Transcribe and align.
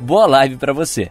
Boa 0.00 0.26
live 0.26 0.56
para 0.56 0.72
você. 0.72 1.10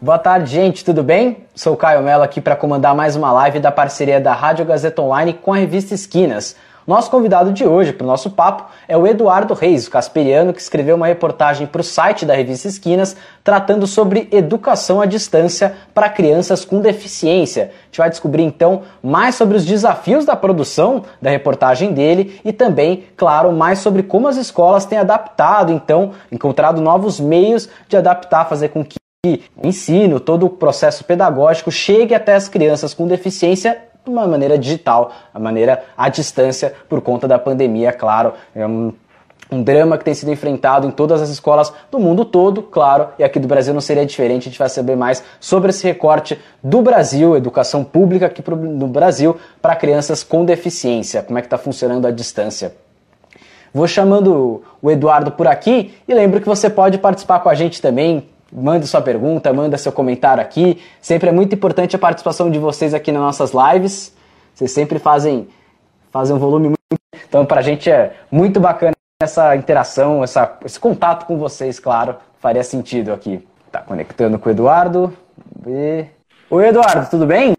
Boa 0.00 0.16
tarde, 0.16 0.50
gente, 0.50 0.84
tudo 0.84 1.02
bem? 1.02 1.44
Sou 1.54 1.76
Caio 1.76 2.02
Mello 2.02 2.22
aqui 2.22 2.40
para 2.40 2.54
comandar 2.54 2.94
mais 2.94 3.16
uma 3.16 3.32
live 3.32 3.58
da 3.58 3.72
parceria 3.72 4.20
da 4.20 4.32
Rádio 4.32 4.64
Gazeta 4.64 5.02
Online 5.02 5.34
com 5.34 5.52
a 5.52 5.56
revista 5.56 5.92
Esquinas. 5.92 6.56
Nosso 6.86 7.10
convidado 7.10 7.52
de 7.52 7.66
hoje 7.66 7.92
para 7.92 8.04
o 8.04 8.06
nosso 8.06 8.30
papo 8.30 8.64
é 8.88 8.96
o 8.96 9.06
Eduardo 9.06 9.52
Reis, 9.52 9.86
o 9.86 9.90
casperiano, 9.90 10.52
que 10.52 10.60
escreveu 10.60 10.96
uma 10.96 11.06
reportagem 11.06 11.66
para 11.66 11.82
o 11.82 11.84
site 11.84 12.24
da 12.24 12.34
revista 12.34 12.68
Esquinas 12.68 13.16
tratando 13.44 13.86
sobre 13.86 14.28
educação 14.32 15.00
à 15.00 15.06
distância 15.06 15.74
para 15.94 16.08
crianças 16.08 16.64
com 16.64 16.80
deficiência. 16.80 17.64
A 17.64 17.84
gente 17.86 17.98
vai 17.98 18.10
descobrir 18.10 18.42
então 18.42 18.82
mais 19.02 19.34
sobre 19.34 19.56
os 19.56 19.64
desafios 19.64 20.24
da 20.24 20.34
produção 20.34 21.04
da 21.20 21.30
reportagem 21.30 21.92
dele 21.92 22.40
e 22.44 22.52
também, 22.52 23.04
claro, 23.16 23.52
mais 23.52 23.80
sobre 23.80 24.02
como 24.02 24.26
as 24.26 24.36
escolas 24.36 24.86
têm 24.86 24.98
adaptado, 24.98 25.72
então, 25.72 26.12
encontrado 26.32 26.80
novos 26.80 27.20
meios 27.20 27.68
de 27.88 27.96
adaptar, 27.96 28.48
fazer 28.48 28.68
com 28.68 28.82
que 28.82 28.98
o 29.26 29.68
ensino, 29.68 30.18
todo 30.18 30.46
o 30.46 30.50
processo 30.50 31.04
pedagógico 31.04 31.70
chegue 31.70 32.14
até 32.14 32.34
as 32.34 32.48
crianças 32.48 32.94
com 32.94 33.06
deficiência 33.06 33.89
de 34.04 34.10
uma 34.10 34.26
maneira 34.26 34.58
digital, 34.58 35.12
a 35.32 35.38
maneira 35.38 35.84
à 35.96 36.08
distância 36.08 36.74
por 36.88 37.00
conta 37.00 37.28
da 37.28 37.38
pandemia, 37.38 37.92
claro. 37.92 38.32
É 38.54 38.66
um, 38.66 38.92
um 39.50 39.62
drama 39.62 39.98
que 39.98 40.04
tem 40.04 40.14
sido 40.14 40.30
enfrentado 40.30 40.86
em 40.86 40.90
todas 40.90 41.20
as 41.20 41.28
escolas 41.28 41.72
do 41.90 41.98
mundo 41.98 42.24
todo, 42.24 42.62
claro, 42.62 43.08
e 43.18 43.24
aqui 43.24 43.38
do 43.38 43.48
Brasil 43.48 43.74
não 43.74 43.80
seria 43.80 44.06
diferente. 44.06 44.42
A 44.42 44.50
gente 44.50 44.58
vai 44.58 44.68
saber 44.68 44.96
mais 44.96 45.22
sobre 45.40 45.70
esse 45.70 45.86
recorte 45.86 46.38
do 46.62 46.80
Brasil, 46.80 47.36
educação 47.36 47.82
pública 47.82 48.26
aqui 48.26 48.42
no 48.48 48.86
Brasil, 48.86 49.36
para 49.60 49.74
crianças 49.74 50.22
com 50.22 50.44
deficiência. 50.44 51.22
Como 51.22 51.38
é 51.38 51.42
que 51.42 51.46
está 51.46 51.58
funcionando 51.58 52.06
a 52.06 52.10
distância? 52.10 52.74
Vou 53.72 53.86
chamando 53.86 54.62
o 54.82 54.90
Eduardo 54.90 55.30
por 55.32 55.46
aqui 55.46 55.94
e 56.06 56.14
lembro 56.14 56.40
que 56.40 56.46
você 56.46 56.68
pode 56.68 56.98
participar 56.98 57.38
com 57.40 57.48
a 57.48 57.54
gente 57.54 57.80
também, 57.80 58.28
Mande 58.52 58.86
sua 58.86 59.00
pergunta, 59.00 59.52
manda 59.52 59.78
seu 59.78 59.92
comentário 59.92 60.42
aqui. 60.42 60.82
Sempre 61.00 61.28
é 61.28 61.32
muito 61.32 61.54
importante 61.54 61.94
a 61.94 61.98
participação 61.98 62.50
de 62.50 62.58
vocês 62.58 62.92
aqui 62.92 63.12
nas 63.12 63.22
nossas 63.22 63.52
lives. 63.52 64.14
Vocês 64.54 64.72
sempre 64.72 64.98
fazem, 64.98 65.48
fazem 66.10 66.34
um 66.34 66.38
volume 66.38 66.68
muito. 66.68 67.00
Então, 67.28 67.46
para 67.46 67.60
a 67.60 67.62
gente 67.62 67.90
é 67.90 68.14
muito 68.30 68.58
bacana 68.58 68.92
essa 69.22 69.54
interação, 69.54 70.24
essa, 70.24 70.58
esse 70.64 70.80
contato 70.80 71.26
com 71.26 71.38
vocês, 71.38 71.78
claro. 71.78 72.16
Faria 72.40 72.64
sentido 72.64 73.12
aqui. 73.12 73.46
Tá 73.70 73.80
conectando 73.80 74.38
com 74.38 74.48
o 74.48 74.52
Eduardo. 74.52 75.16
E... 75.66 76.06
Oi, 76.50 76.68
Eduardo, 76.68 77.08
tudo 77.08 77.26
bem? 77.26 77.54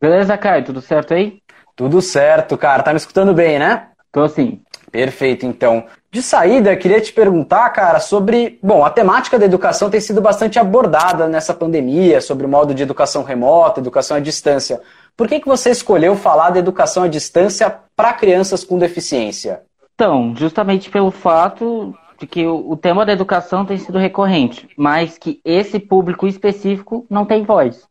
Beleza, 0.00 0.36
Caio, 0.36 0.64
tudo 0.64 0.80
certo 0.80 1.14
aí? 1.14 1.38
Tudo 1.76 2.02
certo, 2.02 2.58
cara. 2.58 2.82
Tá 2.82 2.90
me 2.92 2.96
escutando 2.96 3.32
bem, 3.32 3.58
né? 3.58 3.88
Tô 4.10 4.28
sim. 4.28 4.60
Perfeito, 4.92 5.46
então. 5.46 5.86
De 6.10 6.20
saída, 6.20 6.76
queria 6.76 7.00
te 7.00 7.14
perguntar, 7.14 7.70
cara, 7.70 7.98
sobre. 7.98 8.58
Bom, 8.62 8.84
a 8.84 8.90
temática 8.90 9.38
da 9.38 9.46
educação 9.46 9.88
tem 9.88 9.98
sido 9.98 10.20
bastante 10.20 10.58
abordada 10.58 11.26
nessa 11.26 11.54
pandemia, 11.54 12.20
sobre 12.20 12.44
o 12.44 12.48
modo 12.48 12.74
de 12.74 12.82
educação 12.82 13.22
remota, 13.22 13.80
educação 13.80 14.18
à 14.18 14.20
distância. 14.20 14.82
Por 15.16 15.26
que, 15.26 15.40
que 15.40 15.48
você 15.48 15.70
escolheu 15.70 16.14
falar 16.14 16.50
da 16.50 16.58
educação 16.58 17.04
à 17.04 17.08
distância 17.08 17.74
para 17.96 18.12
crianças 18.12 18.64
com 18.64 18.78
deficiência? 18.78 19.62
Então, 19.94 20.34
justamente 20.36 20.90
pelo 20.90 21.10
fato 21.10 21.94
de 22.18 22.26
que 22.26 22.46
o 22.46 22.76
tema 22.76 23.06
da 23.06 23.12
educação 23.12 23.64
tem 23.64 23.78
sido 23.78 23.98
recorrente, 23.98 24.68
mas 24.76 25.16
que 25.16 25.40
esse 25.42 25.78
público 25.78 26.26
específico 26.28 27.06
não 27.08 27.24
tem 27.24 27.44
voz. 27.44 27.88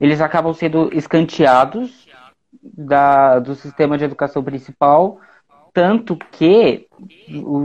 Eles 0.00 0.22
acabam 0.22 0.54
sendo 0.54 0.88
escanteados 0.92 2.06
da, 2.62 3.38
do 3.38 3.54
sistema 3.54 3.98
de 3.98 4.04
educação 4.04 4.42
principal 4.42 5.18
tanto 5.74 6.16
que 6.30 6.86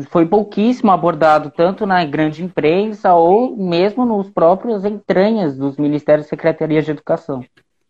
foi 0.09 0.25
pouquíssimo 0.25 0.91
abordado 0.91 1.51
tanto 1.55 1.85
na 1.85 2.03
grande 2.03 2.43
imprensa 2.43 3.13
ou 3.13 3.55
mesmo 3.55 4.03
nos 4.03 4.29
próprios 4.29 4.83
entranhas 4.83 5.55
dos 5.55 5.77
ministérios 5.77 6.25
e 6.25 6.29
secretarias 6.29 6.83
de 6.83 6.91
educação. 6.91 7.45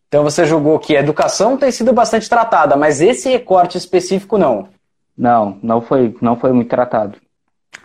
Então 0.09 0.23
você 0.23 0.45
julgou 0.45 0.77
que 0.77 0.97
a 0.97 0.99
educação 0.99 1.55
tem 1.55 1.71
sido 1.71 1.93
bastante 1.93 2.29
tratada, 2.29 2.75
mas 2.75 2.99
esse 2.99 3.29
recorte 3.29 3.77
específico 3.77 4.37
não? 4.37 4.67
Não, 5.17 5.57
não 5.63 5.81
foi, 5.81 6.15
não 6.21 6.35
foi 6.35 6.51
muito 6.51 6.69
tratado. 6.69 7.17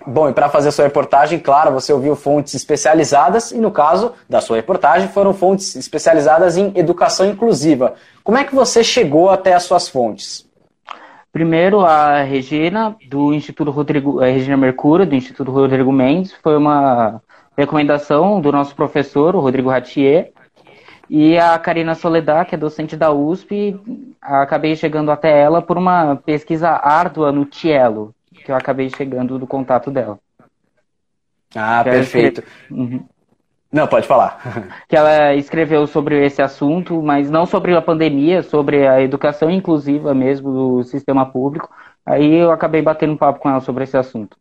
Bom, 0.07 0.29
e 0.29 0.33
para 0.33 0.49
fazer 0.49 0.69
a 0.71 0.73
sua 0.73 0.85
reportagem, 0.87 1.39
claro, 1.39 1.73
você 1.73 1.93
ouviu 1.93 2.17
fontes 2.17 2.55
especializadas 2.55 3.53
e 3.53 3.59
no 3.59 3.71
caso 3.71 4.13
da 4.29 4.41
sua 4.41 4.57
reportagem 4.57 5.09
foram 5.09 5.33
fontes 5.33 5.77
especializadas 5.77 6.57
em 6.57 6.73
educação 6.75 7.27
inclusiva. 7.27 7.95
Como 8.23 8.39
é 8.39 8.45
que 8.45 8.55
você 8.55 8.83
chegou 8.83 9.31
até 9.31 9.55
as 9.55 9.63
suas 9.63 9.89
fontes? 9.89 10.47
Primeiro, 11.35 11.81
a 11.81 12.23
Regina, 12.23 12.97
do 13.09 13.35
Instituto 13.35 13.73
Rodrigo, 13.73 14.21
a 14.23 14.27
Regina 14.27 14.57
Mercúrio, 14.57 15.05
do 15.05 15.17
Instituto 15.17 15.51
Rodrigo 15.51 15.91
Mendes, 15.91 16.33
foi 16.33 16.57
uma 16.57 17.21
recomendação 17.59 18.41
do 18.41 18.53
nosso 18.53 18.73
professor, 18.77 19.35
o 19.35 19.41
Rodrigo 19.41 19.69
Ratier, 19.69 20.31
e 21.11 21.37
a 21.37 21.59
Karina 21.59 21.97
Soledad, 21.97 22.49
que 22.49 22.55
é 22.55 22.59
docente 22.59 22.97
da 22.97 23.11
USP, 23.11 23.77
acabei 24.23 24.77
chegando 24.77 25.11
até 25.11 25.37
ela 25.37 25.61
por 25.61 25.77
uma 25.77 26.15
pesquisa 26.15 26.71
árdua 26.71 27.33
no 27.33 27.45
Tielo, 27.45 28.15
que 28.33 28.53
eu 28.53 28.55
acabei 28.55 28.89
chegando 28.89 29.37
do 29.37 29.47
contato 29.47 29.91
dela. 29.91 30.21
Ah, 31.53 31.83
perfeito. 31.83 32.45
Uhum. 32.71 33.05
Não, 33.75 33.89
pode 33.89 34.07
falar. 34.07 34.39
que 34.89 34.95
ela 34.95 35.35
escreveu 35.35 35.85
sobre 35.89 36.25
esse 36.25 36.41
assunto, 36.41 37.03
mas 37.03 37.29
não 37.29 37.45
sobre 37.45 37.75
a 37.75 37.83
pandemia, 37.83 38.41
sobre 38.41 38.87
a 38.87 39.03
educação 39.03 39.51
inclusiva 39.51 40.15
mesmo 40.15 40.53
do 40.53 40.85
sistema 40.85 41.27
público. 41.27 41.69
Aí 42.07 42.37
eu 42.37 42.53
acabei 42.53 42.81
batendo 42.81 43.15
um 43.15 43.17
papo 43.17 43.41
com 43.41 43.51
ela 43.51 43.59
sobre 43.59 43.83
esse 43.83 43.97
assunto. 43.97 44.37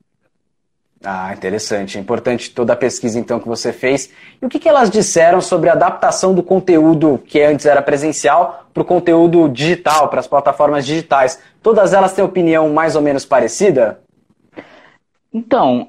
Ah, 1.03 1.33
interessante. 1.33 1.97
É 1.97 2.01
importante 2.01 2.51
toda 2.51 2.73
a 2.73 2.75
pesquisa 2.75 3.17
então 3.17 3.39
que 3.39 3.47
você 3.47 3.73
fez. 3.73 4.11
E 4.39 4.45
o 4.45 4.49
que, 4.49 4.59
que 4.59 4.69
elas 4.69 4.91
disseram 4.91 5.41
sobre 5.41 5.67
a 5.67 5.73
adaptação 5.73 6.35
do 6.35 6.44
conteúdo 6.44 7.19
que 7.25 7.41
antes 7.41 7.65
era 7.65 7.81
presencial 7.81 8.67
para 8.71 8.83
o 8.83 8.85
conteúdo 8.85 9.50
digital, 9.50 10.09
para 10.09 10.19
as 10.19 10.27
plataformas 10.27 10.85
digitais? 10.85 11.39
Todas 11.59 11.91
elas 11.91 12.13
têm 12.13 12.23
opinião 12.23 12.69
mais 12.69 12.95
ou 12.95 13.01
menos 13.01 13.25
parecida? 13.25 14.02
Então, 15.33 15.88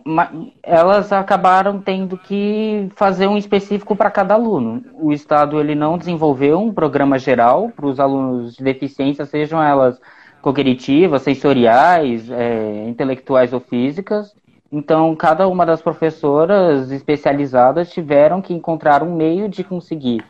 elas 0.63 1.13
acabaram 1.13 1.79
tendo 1.79 2.17
que 2.17 2.89
fazer 2.97 3.27
um 3.27 3.37
específico 3.37 3.95
para 3.95 4.11
cada 4.11 4.33
aluno. 4.33 4.83
O 4.95 5.13
Estado 5.13 5.61
ele 5.61 5.75
não 5.75 5.99
desenvolveu 5.99 6.59
um 6.59 6.73
programa 6.73 7.19
geral 7.19 7.69
para 7.69 7.85
os 7.85 8.01
alunos 8.01 8.55
de 8.55 8.65
deficiência, 8.65 9.27
sejam 9.27 9.63
elas 9.63 10.01
cognitivas, 10.41 11.23
sensoriais, 11.23 12.31
é, 12.31 12.89
intelectuais 12.89 13.53
ou 13.53 13.61
físicas. 13.61 14.35
Então, 14.73 15.15
cada 15.15 15.47
uma 15.47 15.67
das 15.67 15.83
professoras 15.83 16.91
especializadas 16.91 17.91
tiveram 17.91 18.41
que 18.41 18.55
encontrar 18.55 19.03
um 19.03 19.15
meio 19.15 19.47
de 19.47 19.63
conseguir 19.63 20.25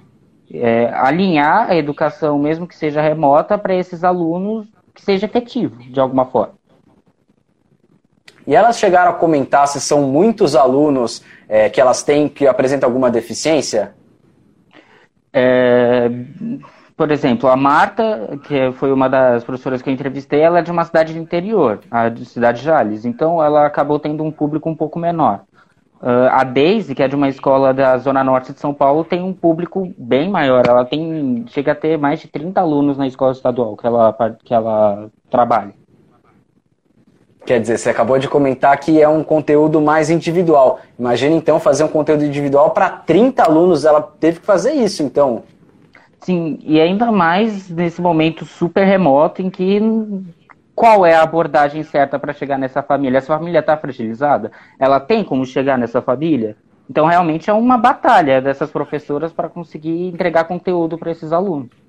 é, 0.52 0.92
alinhar 0.92 1.70
a 1.70 1.76
educação, 1.76 2.36
mesmo 2.36 2.66
que 2.66 2.76
seja 2.76 3.00
remota, 3.00 3.56
para 3.56 3.75
esses 3.76 4.02
alunos 4.02 4.66
que 4.92 5.02
seja 5.02 5.26
efetivo, 5.26 5.76
de 5.78 6.00
alguma 6.00 6.26
forma. 6.26 6.54
E 8.47 8.55
elas 8.55 8.78
chegaram 8.78 9.12
a 9.12 9.15
comentar 9.15 9.66
se 9.69 9.81
são 9.81 10.03
muitos 10.03 10.55
alunos 10.55 11.23
é, 11.49 11.69
que 11.69 11.81
elas 11.81 12.02
têm 12.02 12.29
que 12.29 12.46
apresentam 12.46 12.88
alguma 12.88 13.11
deficiência? 13.11 13.94
É, 15.32 16.11
por 16.96 17.11
exemplo, 17.11 17.49
a 17.49 17.56
Marta, 17.56 18.38
que 18.44 18.70
foi 18.73 18.93
uma 18.93 19.08
das 19.08 19.43
professoras 19.43 19.82
que 19.82 19.91
eu 19.91 19.94
entrevistei, 19.94 20.41
ela 20.41 20.61
é 20.61 20.62
de 20.62 20.70
uma 20.70 20.85
cidade 20.85 21.12
do 21.12 21.19
interior, 21.19 21.81
a 21.91 22.14
cidade 22.25 22.58
de 22.58 22.64
Jales. 22.64 23.05
Então, 23.05 23.43
ela 23.43 23.67
acabou 23.67 23.99
tendo 23.99 24.23
um 24.23 24.31
público 24.31 24.70
um 24.70 24.76
pouco 24.76 24.99
menor. 24.99 25.40
Uh, 26.00 26.29
a 26.31 26.44
Daisy, 26.44 26.94
que 26.94 27.02
é 27.02 27.08
de 27.08 27.17
uma 27.17 27.29
escola 27.29 27.73
da 27.73 27.97
Zona 27.99 28.23
Norte 28.23 28.52
de 28.52 28.61
São 28.61 28.75
Paulo, 28.75 29.05
tem 29.05 29.23
um 29.23 29.32
público 29.32 29.93
bem 29.97 30.29
maior. 30.29 30.62
Ela 30.69 30.85
tem 30.85 31.44
chega 31.49 31.73
a 31.73 31.75
ter 31.75 31.99
mais 31.99 32.20
de 32.20 32.29
30 32.29 32.61
alunos 32.61 32.99
na 32.99 33.06
escola 33.06 33.32
estadual 33.32 33.76
que 33.76 33.87
ela, 33.87 34.14
que 34.44 34.55
ela 34.55 35.08
trabalha. 35.31 35.73
Quer 37.46 37.61
dizer, 37.61 37.79
você 37.79 37.91
acabou 37.91 38.19
de 38.19 38.26
comentar 38.26 38.79
que 38.79 39.00
é 39.00 39.08
um 39.08 39.23
conteúdo 39.23 39.81
mais 39.81 40.08
individual. 40.08 40.81
Imagina 40.99 41.35
então 41.35 41.61
fazer 41.61 41.85
um 41.85 41.88
conteúdo 41.88 42.25
individual 42.25 42.70
para 42.70 42.88
30 42.88 43.43
alunos, 43.43 43.85
ela 43.85 44.00
teve 44.00 44.41
que 44.41 44.46
fazer 44.46 44.73
isso, 44.73 45.02
então. 45.02 45.43
Sim, 46.20 46.58
e 46.62 46.81
ainda 46.81 47.12
mais 47.12 47.69
nesse 47.69 48.00
momento 48.00 48.46
super 48.46 48.85
remoto 48.87 49.43
em 49.43 49.50
que 49.50 49.79
qual 50.75 51.05
é 51.05 51.14
a 51.14 51.23
abordagem 51.23 51.82
certa 51.82 52.19
para 52.19 52.32
chegar 52.32 52.58
nessa 52.58 52.82
família? 52.82 53.19
Essa 53.19 53.37
família 53.37 53.61
está 53.61 53.76
fragilizada? 53.76 54.50
Ela 54.79 54.99
tem 54.99 55.23
como 55.23 55.44
chegar 55.44 55.76
nessa 55.76 56.00
família? 56.00 56.56
Então, 56.88 57.06
realmente 57.06 57.49
é 57.49 57.52
uma 57.52 57.79
batalha 57.79 58.40
dessas 58.40 58.70
professoras 58.70 59.32
para 59.32 59.49
conseguir 59.49 60.08
entregar 60.08 60.44
conteúdo 60.44 60.97
para 60.97 61.11
esses 61.11 61.32
alunos. 61.32 61.83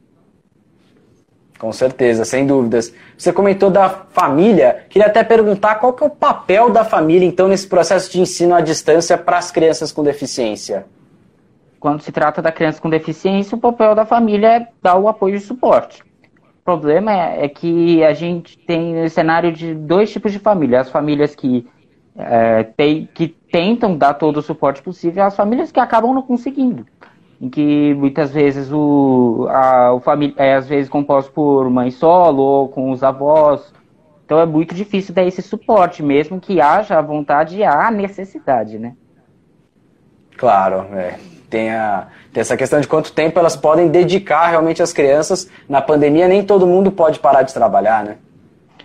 Com 1.57 1.71
certeza, 1.71 2.25
sem 2.25 2.45
dúvidas. 2.45 2.93
Você 3.17 3.31
comentou 3.31 3.69
da 3.69 3.89
família, 3.89 4.85
queria 4.89 5.07
até 5.07 5.23
perguntar 5.23 5.75
qual 5.75 5.93
que 5.93 6.03
é 6.03 6.07
o 6.07 6.09
papel 6.09 6.69
da 6.69 6.83
família, 6.83 7.25
então, 7.25 7.47
nesse 7.47 7.67
processo 7.67 8.11
de 8.11 8.19
ensino 8.19 8.53
à 8.53 8.61
distância 8.61 9.17
para 9.17 9.37
as 9.37 9.51
crianças 9.51 9.91
com 9.91 10.03
deficiência? 10.03 10.85
Quando 11.79 12.01
se 12.01 12.11
trata 12.11 12.41
da 12.41 12.51
criança 12.51 12.81
com 12.81 12.89
deficiência, 12.89 13.55
o 13.55 13.59
papel 13.59 13.95
da 13.95 14.05
família 14.05 14.57
é 14.57 14.67
dar 14.81 14.97
o 14.97 15.07
apoio 15.07 15.35
e 15.35 15.39
suporte. 15.39 16.01
O 16.01 16.65
problema 16.65 17.13
é, 17.13 17.45
é 17.45 17.47
que 17.47 18.03
a 18.03 18.13
gente 18.13 18.57
tem 18.57 19.03
o 19.03 19.09
cenário 19.09 19.51
de 19.51 19.73
dois 19.73 20.11
tipos 20.11 20.31
de 20.31 20.39
família. 20.39 20.81
As 20.81 20.89
famílias 20.89 21.35
que, 21.35 21.65
é, 22.17 22.63
tem, 22.63 23.07
que 23.13 23.27
tentam 23.27 23.97
dar 23.97 24.15
todo 24.15 24.37
o 24.37 24.41
suporte 24.41 24.81
possível 24.81 25.23
e 25.23 25.27
as 25.27 25.35
famílias 25.35 25.71
que 25.71 25.79
acabam 25.79 26.13
não 26.13 26.23
conseguindo 26.23 26.85
em 27.39 27.49
que 27.49 27.93
muitas 27.95 28.31
vezes 28.31 28.71
o, 28.71 29.47
a, 29.49 29.93
o 29.93 29.99
família 29.99 30.35
é 30.37 30.55
às 30.55 30.67
vezes 30.67 30.89
composto 30.89 31.31
por 31.31 31.69
mãe 31.69 31.91
solo 31.91 32.41
ou 32.41 32.69
com 32.69 32.91
os 32.91 33.03
avós. 33.03 33.73
Então 34.25 34.39
é 34.39 34.45
muito 34.45 34.73
difícil 34.73 35.13
dar 35.13 35.23
esse 35.23 35.41
suporte, 35.41 36.01
mesmo 36.01 36.39
que 36.39 36.59
haja 36.59 36.97
a 36.97 37.01
vontade 37.01 37.57
e 37.57 37.63
a 37.63 37.91
necessidade, 37.91 38.79
né? 38.79 38.95
Claro, 40.37 40.87
é. 40.93 41.19
Tem, 41.49 41.69
a, 41.71 42.07
tem 42.33 42.41
essa 42.41 42.57
questão 42.57 42.81
de 42.81 42.87
quanto 42.87 43.13
tempo 43.13 43.37
elas 43.37 43.55
podem 43.55 43.87
dedicar 43.87 44.47
realmente 44.47 44.81
às 44.81 44.91
crianças. 44.91 45.49
Na 45.69 45.81
pandemia, 45.81 46.27
nem 46.27 46.43
todo 46.43 46.65
mundo 46.65 46.91
pode 46.91 47.19
parar 47.19 47.43
de 47.43 47.53
trabalhar, 47.53 48.03
né? 48.03 48.17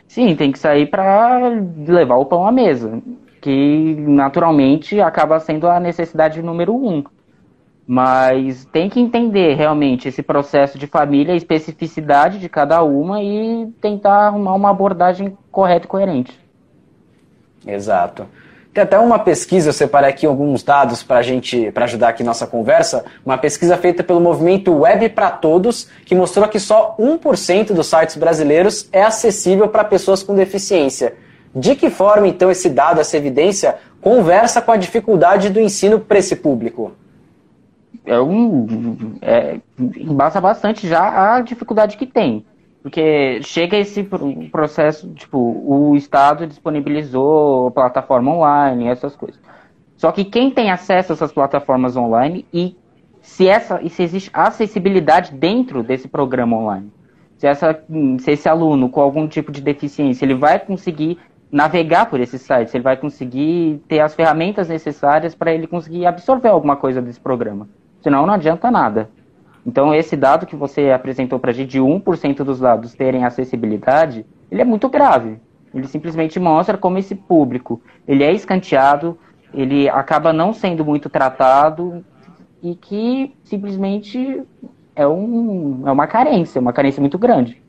Sim, 0.06 0.36
tem 0.36 0.52
que 0.52 0.58
sair 0.58 0.86
para 0.86 1.38
levar 1.86 2.16
o 2.16 2.26
pão 2.26 2.46
à 2.46 2.52
mesa, 2.52 3.00
que 3.40 3.94
naturalmente 3.98 5.00
acaba 5.00 5.40
sendo 5.40 5.68
a 5.68 5.80
necessidade 5.80 6.42
número 6.42 6.74
um. 6.74 7.02
Mas 7.92 8.64
tem 8.66 8.88
que 8.88 9.00
entender 9.00 9.54
realmente 9.54 10.06
esse 10.06 10.22
processo 10.22 10.78
de 10.78 10.86
família, 10.86 11.34
a 11.34 11.36
especificidade 11.36 12.38
de 12.38 12.48
cada 12.48 12.84
uma 12.84 13.20
e 13.20 13.66
tentar 13.80 14.28
arrumar 14.28 14.54
uma 14.54 14.70
abordagem 14.70 15.36
correta 15.50 15.86
e 15.86 15.88
coerente. 15.88 16.40
Exato. 17.66 18.28
Tem 18.72 18.84
até 18.84 18.96
uma 18.96 19.18
pesquisa, 19.18 19.70
eu 19.70 19.72
separei 19.72 20.10
aqui 20.10 20.24
alguns 20.24 20.62
dados 20.62 21.02
para 21.02 21.20
gente, 21.20 21.72
para 21.72 21.86
ajudar 21.86 22.10
aqui 22.10 22.22
nossa 22.22 22.46
conversa, 22.46 23.04
uma 23.26 23.36
pesquisa 23.36 23.76
feita 23.76 24.04
pelo 24.04 24.20
movimento 24.20 24.72
Web 24.72 25.08
para 25.08 25.28
Todos, 25.32 25.88
que 26.06 26.14
mostrou 26.14 26.46
que 26.46 26.60
só 26.60 26.94
1% 26.96 27.72
dos 27.72 27.88
sites 27.88 28.14
brasileiros 28.14 28.88
é 28.92 29.02
acessível 29.02 29.66
para 29.66 29.82
pessoas 29.82 30.22
com 30.22 30.36
deficiência. 30.36 31.14
De 31.52 31.74
que 31.74 31.90
forma, 31.90 32.28
então, 32.28 32.52
esse 32.52 32.68
dado, 32.68 33.00
essa 33.00 33.16
evidência, 33.16 33.78
conversa 34.00 34.62
com 34.62 34.70
a 34.70 34.76
dificuldade 34.76 35.50
do 35.50 35.58
ensino 35.58 35.98
para 35.98 36.20
esse 36.20 36.36
público? 36.36 36.92
É 38.04 38.20
um 38.20 39.16
é, 39.20 39.60
bastante 40.40 40.88
já 40.88 41.34
a 41.36 41.40
dificuldade 41.40 41.96
que 41.96 42.06
tem. 42.06 42.44
Porque 42.82 43.42
chega 43.42 43.76
esse 43.76 44.02
processo, 44.50 45.12
tipo, 45.12 45.38
o 45.38 45.94
Estado 45.96 46.46
disponibilizou 46.46 47.70
plataforma 47.72 48.32
online, 48.32 48.88
essas 48.88 49.14
coisas. 49.14 49.38
Só 49.96 50.10
que 50.10 50.24
quem 50.24 50.50
tem 50.50 50.70
acesso 50.70 51.12
a 51.12 51.14
essas 51.14 51.30
plataformas 51.30 51.94
online 51.94 52.46
e 52.52 52.74
se, 53.20 53.46
essa, 53.46 53.82
e 53.82 53.90
se 53.90 54.02
existe 54.02 54.30
acessibilidade 54.32 55.34
dentro 55.34 55.82
desse 55.82 56.08
programa 56.08 56.56
online. 56.56 56.90
Se, 57.36 57.46
essa, 57.46 57.78
se 58.18 58.30
esse 58.30 58.48
aluno 58.48 58.88
com 58.88 59.00
algum 59.00 59.28
tipo 59.28 59.52
de 59.52 59.60
deficiência, 59.60 60.24
ele 60.24 60.34
vai 60.34 60.58
conseguir 60.58 61.18
navegar 61.52 62.08
por 62.08 62.20
esses 62.20 62.40
sites, 62.40 62.74
ele 62.74 62.84
vai 62.84 62.96
conseguir 62.96 63.82
ter 63.88 64.00
as 64.00 64.14
ferramentas 64.14 64.68
necessárias 64.68 65.34
para 65.34 65.52
ele 65.52 65.66
conseguir 65.66 66.06
absorver 66.06 66.48
alguma 66.48 66.76
coisa 66.76 67.02
desse 67.02 67.20
programa. 67.20 67.68
Senão 68.02 68.26
não 68.26 68.34
adianta 68.34 68.70
nada. 68.70 69.10
Então 69.66 69.94
esse 69.94 70.16
dado 70.16 70.46
que 70.46 70.56
você 70.56 70.90
apresentou 70.90 71.38
para 71.38 71.50
a 71.50 71.54
gente 71.54 71.70
de 71.70 71.80
1% 71.80 72.36
dos 72.42 72.60
dados 72.60 72.94
terem 72.94 73.24
acessibilidade, 73.24 74.24
ele 74.50 74.62
é 74.62 74.64
muito 74.64 74.88
grave. 74.88 75.38
Ele 75.74 75.86
simplesmente 75.86 76.40
mostra 76.40 76.76
como 76.76 76.98
esse 76.98 77.14
público, 77.14 77.80
ele 78.06 78.24
é 78.24 78.32
escanteado, 78.32 79.16
ele 79.54 79.88
acaba 79.88 80.32
não 80.32 80.52
sendo 80.52 80.84
muito 80.84 81.08
tratado 81.08 82.04
e 82.62 82.74
que 82.74 83.34
simplesmente 83.44 84.42
é, 84.96 85.06
um, 85.06 85.82
é 85.86 85.92
uma 85.92 86.06
carência, 86.06 86.60
uma 86.60 86.72
carência 86.72 87.00
muito 87.00 87.18
grande. 87.18 87.60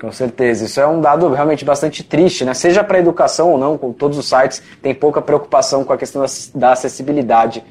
Com 0.00 0.12
certeza, 0.12 0.66
isso 0.66 0.78
é 0.78 0.86
um 0.86 1.00
dado 1.00 1.28
realmente 1.32 1.64
bastante 1.64 2.04
triste, 2.04 2.44
né? 2.44 2.52
Seja 2.52 2.84
para 2.84 2.98
educação 2.98 3.52
ou 3.52 3.58
não, 3.58 3.78
com 3.78 3.92
todos 3.92 4.18
os 4.18 4.26
sites 4.26 4.62
tem 4.82 4.94
pouca 4.94 5.22
preocupação 5.22 5.84
com 5.84 5.92
a 5.92 5.96
questão 5.96 6.22
da 6.54 6.72
acessibilidade. 6.72 7.64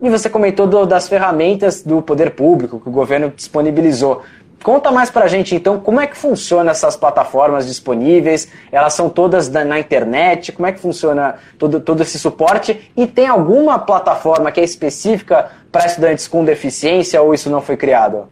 E 0.00 0.08
você 0.08 0.30
comentou 0.30 0.66
do, 0.66 0.86
das 0.86 1.08
ferramentas 1.08 1.82
do 1.82 2.00
poder 2.00 2.30
público 2.30 2.78
que 2.78 2.88
o 2.88 2.92
governo 2.92 3.32
disponibilizou. 3.34 4.22
Conta 4.62 4.90
mais 4.90 5.10
pra 5.10 5.28
gente 5.28 5.54
então 5.54 5.78
como 5.78 6.00
é 6.00 6.06
que 6.06 6.16
funciona 6.16 6.72
essas 6.72 6.96
plataformas 6.96 7.66
disponíveis, 7.66 8.50
elas 8.72 8.92
são 8.92 9.08
todas 9.08 9.48
na, 9.48 9.64
na, 9.64 9.78
internet, 9.78 10.50
como 10.50 10.66
é 10.66 10.72
que 10.72 10.80
funciona 10.80 11.36
todo, 11.56 11.80
todo 11.80 12.02
esse 12.02 12.18
suporte 12.18 12.90
e 12.96 13.06
tem 13.06 13.28
alguma 13.28 13.78
plataforma 13.78 14.50
que 14.50 14.60
é 14.60 14.64
específica 14.64 15.50
para 15.70 15.86
estudantes 15.86 16.26
com 16.26 16.44
deficiência 16.44 17.22
ou 17.22 17.32
isso 17.32 17.48
não 17.48 17.60
foi 17.60 17.76
criado? 17.76 18.26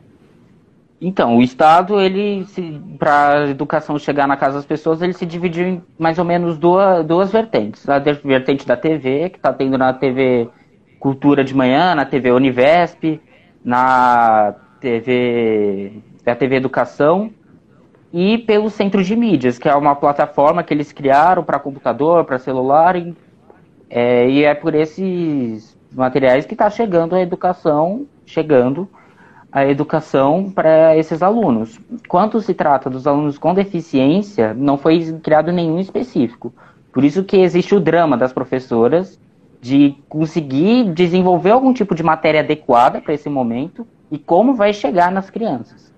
Então, 1.00 1.36
o 1.36 1.42
Estado, 1.42 2.00
ele, 2.00 2.46
para 2.98 3.42
a 3.42 3.50
educação 3.50 3.98
chegar 3.98 4.26
na 4.26 4.36
casa 4.36 4.56
das 4.56 4.64
pessoas, 4.64 5.02
ele 5.02 5.12
se 5.12 5.26
dividiu 5.26 5.66
em 5.66 5.82
mais 5.98 6.18
ou 6.18 6.24
menos 6.24 6.56
duas, 6.56 7.04
duas 7.04 7.30
vertentes. 7.30 7.86
A 7.86 7.98
vertente 7.98 8.66
da 8.66 8.78
TV, 8.78 9.28
que 9.28 9.36
está 9.36 9.52
tendo 9.52 9.76
na 9.76 9.92
TV 9.92 10.48
Cultura 11.06 11.44
de 11.44 11.54
manhã, 11.54 11.94
na 11.94 12.04
TV 12.04 12.32
Univesp, 12.32 13.20
na 13.64 14.56
TV, 14.80 16.02
na 16.26 16.34
TV 16.34 16.56
Educação 16.56 17.30
e 18.12 18.38
pelo 18.38 18.68
Centro 18.68 19.04
de 19.04 19.14
Mídias, 19.14 19.56
que 19.56 19.68
é 19.68 19.74
uma 19.76 19.94
plataforma 19.94 20.64
que 20.64 20.74
eles 20.74 20.90
criaram 20.90 21.44
para 21.44 21.60
computador, 21.60 22.24
para 22.24 22.40
celular, 22.40 22.96
e 22.96 23.14
é, 23.88 24.28
e 24.28 24.42
é 24.42 24.52
por 24.52 24.74
esses 24.74 25.78
materiais 25.92 26.44
que 26.44 26.54
está 26.54 26.68
chegando 26.68 27.14
a 27.14 27.20
educação, 27.20 28.04
chegando 28.26 28.88
a 29.52 29.64
educação 29.64 30.50
para 30.50 30.96
esses 30.96 31.22
alunos. 31.22 31.78
Quanto 32.08 32.40
se 32.40 32.52
trata 32.52 32.90
dos 32.90 33.06
alunos 33.06 33.38
com 33.38 33.54
deficiência, 33.54 34.52
não 34.54 34.76
foi 34.76 35.12
criado 35.22 35.52
nenhum 35.52 35.78
específico. 35.78 36.52
Por 36.92 37.04
isso 37.04 37.22
que 37.22 37.36
existe 37.36 37.76
o 37.76 37.80
drama 37.80 38.16
das 38.16 38.32
professoras 38.32 39.24
de 39.66 39.96
conseguir 40.08 40.92
desenvolver 40.92 41.50
algum 41.50 41.72
tipo 41.72 41.92
de 41.92 42.02
matéria 42.02 42.40
adequada 42.40 43.00
para 43.00 43.12
esse 43.12 43.28
momento 43.28 43.84
e 44.12 44.16
como 44.16 44.54
vai 44.54 44.72
chegar 44.72 45.10
nas 45.10 45.28
crianças. 45.28 45.92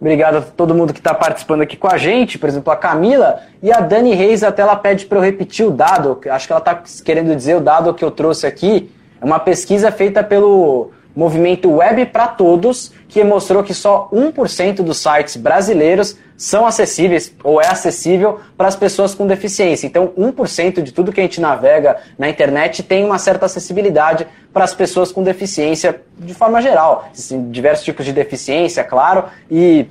Obrigado 0.00 0.38
a 0.38 0.40
todo 0.40 0.74
mundo 0.74 0.94
que 0.94 1.00
está 1.00 1.14
participando 1.14 1.60
aqui 1.60 1.76
com 1.76 1.86
a 1.86 1.98
gente, 1.98 2.38
por 2.38 2.48
exemplo, 2.48 2.72
a 2.72 2.76
Camila 2.76 3.40
e 3.62 3.70
a 3.70 3.80
Dani 3.80 4.14
Reis, 4.14 4.42
até 4.42 4.62
ela 4.62 4.76
pede 4.76 5.04
para 5.04 5.18
eu 5.18 5.22
repetir 5.22 5.66
o 5.66 5.70
dado, 5.70 6.18
acho 6.30 6.46
que 6.46 6.52
ela 6.52 6.60
está 6.60 6.82
querendo 7.04 7.36
dizer 7.36 7.54
o 7.54 7.60
dado 7.60 7.92
que 7.92 8.04
eu 8.04 8.10
trouxe 8.10 8.46
aqui, 8.46 8.90
é 9.20 9.24
uma 9.24 9.38
pesquisa 9.38 9.92
feita 9.92 10.24
pelo 10.24 10.90
movimento 11.14 11.70
Web 11.70 12.06
para 12.06 12.26
Todos, 12.26 12.92
que 13.08 13.22
mostrou 13.22 13.62
que 13.62 13.72
só 13.72 14.08
1% 14.12 14.82
dos 14.82 14.98
sites 14.98 15.36
brasileiros 15.36 16.16
são 16.36 16.66
acessíveis 16.66 17.32
ou 17.44 17.60
é 17.60 17.66
acessível 17.66 18.40
para 18.56 18.66
as 18.66 18.74
pessoas 18.74 19.14
com 19.14 19.26
deficiência. 19.26 19.86
Então, 19.86 20.12
1% 20.18 20.82
de 20.82 20.92
tudo 20.92 21.12
que 21.12 21.20
a 21.20 21.22
gente 21.22 21.40
navega 21.40 21.96
na 22.18 22.28
internet 22.28 22.82
tem 22.82 23.04
uma 23.04 23.18
certa 23.18 23.46
acessibilidade 23.46 24.26
para 24.52 24.64
as 24.64 24.74
pessoas 24.74 25.12
com 25.12 25.22
deficiência 25.22 26.00
de 26.18 26.34
forma 26.34 26.60
geral. 26.60 27.08
Existem 27.12 27.50
diversos 27.50 27.84
tipos 27.84 28.04
de 28.04 28.12
deficiência, 28.12 28.82
claro, 28.82 29.24
e 29.50 29.86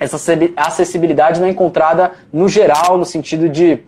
essa 0.00 0.16
acessibilidade 0.56 1.40
não 1.40 1.46
é 1.46 1.50
encontrada 1.50 2.12
no 2.32 2.48
geral, 2.48 2.98
no 2.98 3.04
sentido 3.04 3.48
de 3.48 3.80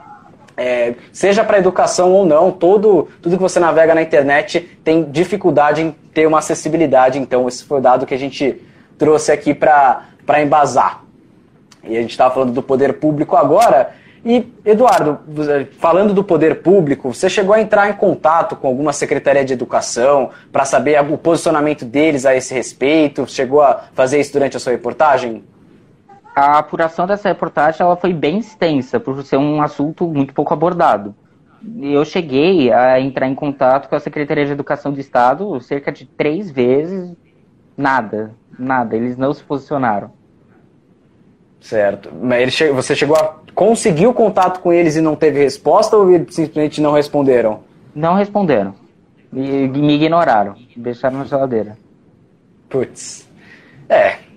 é, 0.58 0.94
seja 1.12 1.44
para 1.44 1.58
educação 1.58 2.12
ou 2.12 2.26
não, 2.26 2.50
todo, 2.50 3.08
tudo 3.22 3.36
que 3.36 3.42
você 3.42 3.60
navega 3.60 3.94
na 3.94 4.02
internet 4.02 4.60
tem 4.82 5.04
dificuldade 5.04 5.82
em 5.82 5.92
ter 6.12 6.26
uma 6.26 6.40
acessibilidade. 6.40 7.16
Então, 7.16 7.46
esse 7.46 7.62
foi 7.62 7.78
o 7.78 7.80
dado 7.80 8.04
que 8.04 8.12
a 8.12 8.18
gente 8.18 8.60
trouxe 8.98 9.30
aqui 9.30 9.54
para 9.54 10.02
embasar. 10.42 11.04
E 11.84 11.96
a 11.96 12.00
gente 12.00 12.10
estava 12.10 12.34
falando 12.34 12.52
do 12.52 12.62
poder 12.62 12.94
público 12.94 13.36
agora. 13.36 13.92
E, 14.24 14.52
Eduardo, 14.64 15.20
falando 15.78 16.12
do 16.12 16.24
poder 16.24 16.60
público, 16.60 17.14
você 17.14 17.30
chegou 17.30 17.54
a 17.54 17.60
entrar 17.60 17.88
em 17.88 17.92
contato 17.92 18.56
com 18.56 18.66
alguma 18.66 18.92
secretaria 18.92 19.44
de 19.44 19.52
educação 19.52 20.30
para 20.50 20.64
saber 20.64 21.00
o 21.08 21.16
posicionamento 21.16 21.84
deles 21.84 22.26
a 22.26 22.34
esse 22.34 22.52
respeito? 22.52 23.28
Chegou 23.28 23.62
a 23.62 23.84
fazer 23.94 24.18
isso 24.18 24.32
durante 24.32 24.56
a 24.56 24.60
sua 24.60 24.72
reportagem? 24.72 25.44
A 26.38 26.58
apuração 26.58 27.04
dessa 27.04 27.28
reportagem 27.28 27.84
ela 27.84 27.96
foi 27.96 28.12
bem 28.12 28.38
extensa, 28.38 29.00
por 29.00 29.24
ser 29.24 29.36
um 29.36 29.60
assunto 29.60 30.06
muito 30.06 30.32
pouco 30.32 30.54
abordado. 30.54 31.12
Eu 31.80 32.04
cheguei 32.04 32.72
a 32.72 33.00
entrar 33.00 33.26
em 33.26 33.34
contato 33.34 33.88
com 33.88 33.96
a 33.96 34.00
Secretaria 34.00 34.46
de 34.46 34.52
Educação 34.52 34.92
do 34.92 35.00
Estado 35.00 35.60
cerca 35.60 35.90
de 35.90 36.06
três 36.06 36.48
vezes, 36.48 37.12
nada, 37.76 38.36
nada, 38.56 38.94
eles 38.94 39.18
não 39.18 39.34
se 39.34 39.42
posicionaram. 39.42 40.12
Certo. 41.60 42.08
Mas 42.22 42.54
che... 42.54 42.70
você 42.70 42.94
chegou 42.94 43.16
a 43.16 43.34
conseguir 43.52 44.06
o 44.06 44.14
contato 44.14 44.60
com 44.60 44.72
eles 44.72 44.94
e 44.94 45.00
não 45.00 45.16
teve 45.16 45.42
resposta 45.42 45.96
ou 45.96 46.08
eles 46.08 46.32
simplesmente 46.36 46.80
não 46.80 46.92
responderam? 46.92 47.64
Não 47.92 48.14
responderam. 48.14 48.76
Me, 49.32 49.66
me 49.66 49.94
ignoraram. 49.94 50.54
Deixaram 50.76 51.18
na 51.18 51.24
geladeira. 51.24 51.76
Putz. 52.68 53.28
É. 53.88 54.27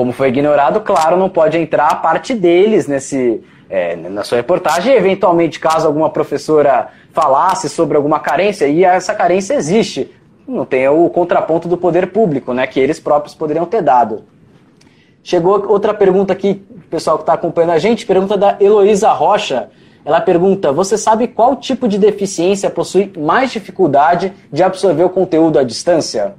Como 0.00 0.12
foi 0.12 0.28
ignorado, 0.28 0.80
claro, 0.80 1.18
não 1.18 1.28
pode 1.28 1.58
entrar 1.58 1.88
a 1.88 1.94
parte 1.94 2.32
deles 2.32 2.86
nesse, 2.86 3.44
é, 3.68 3.94
na 3.96 4.24
sua 4.24 4.38
reportagem. 4.38 4.94
Eventualmente, 4.94 5.60
caso 5.60 5.86
alguma 5.86 6.08
professora 6.08 6.88
falasse 7.12 7.68
sobre 7.68 7.98
alguma 7.98 8.18
carência, 8.18 8.66
e 8.66 8.82
essa 8.82 9.14
carência 9.14 9.52
existe, 9.52 10.10
não 10.48 10.64
tem 10.64 10.88
o 10.88 11.06
contraponto 11.10 11.68
do 11.68 11.76
poder 11.76 12.12
público, 12.12 12.54
né, 12.54 12.66
que 12.66 12.80
eles 12.80 12.98
próprios 12.98 13.34
poderiam 13.34 13.66
ter 13.66 13.82
dado. 13.82 14.24
Chegou 15.22 15.70
outra 15.70 15.92
pergunta 15.92 16.32
aqui, 16.32 16.66
pessoal 16.88 17.18
que 17.18 17.24
está 17.24 17.34
acompanhando 17.34 17.72
a 17.72 17.78
gente, 17.78 18.06
pergunta 18.06 18.38
da 18.38 18.56
Heloísa 18.58 19.12
Rocha. 19.12 19.68
Ela 20.02 20.22
pergunta: 20.22 20.72
Você 20.72 20.96
sabe 20.96 21.28
qual 21.28 21.56
tipo 21.56 21.86
de 21.86 21.98
deficiência 21.98 22.70
possui 22.70 23.12
mais 23.18 23.52
dificuldade 23.52 24.32
de 24.50 24.62
absorver 24.62 25.04
o 25.04 25.10
conteúdo 25.10 25.58
à 25.58 25.62
distância? 25.62 26.36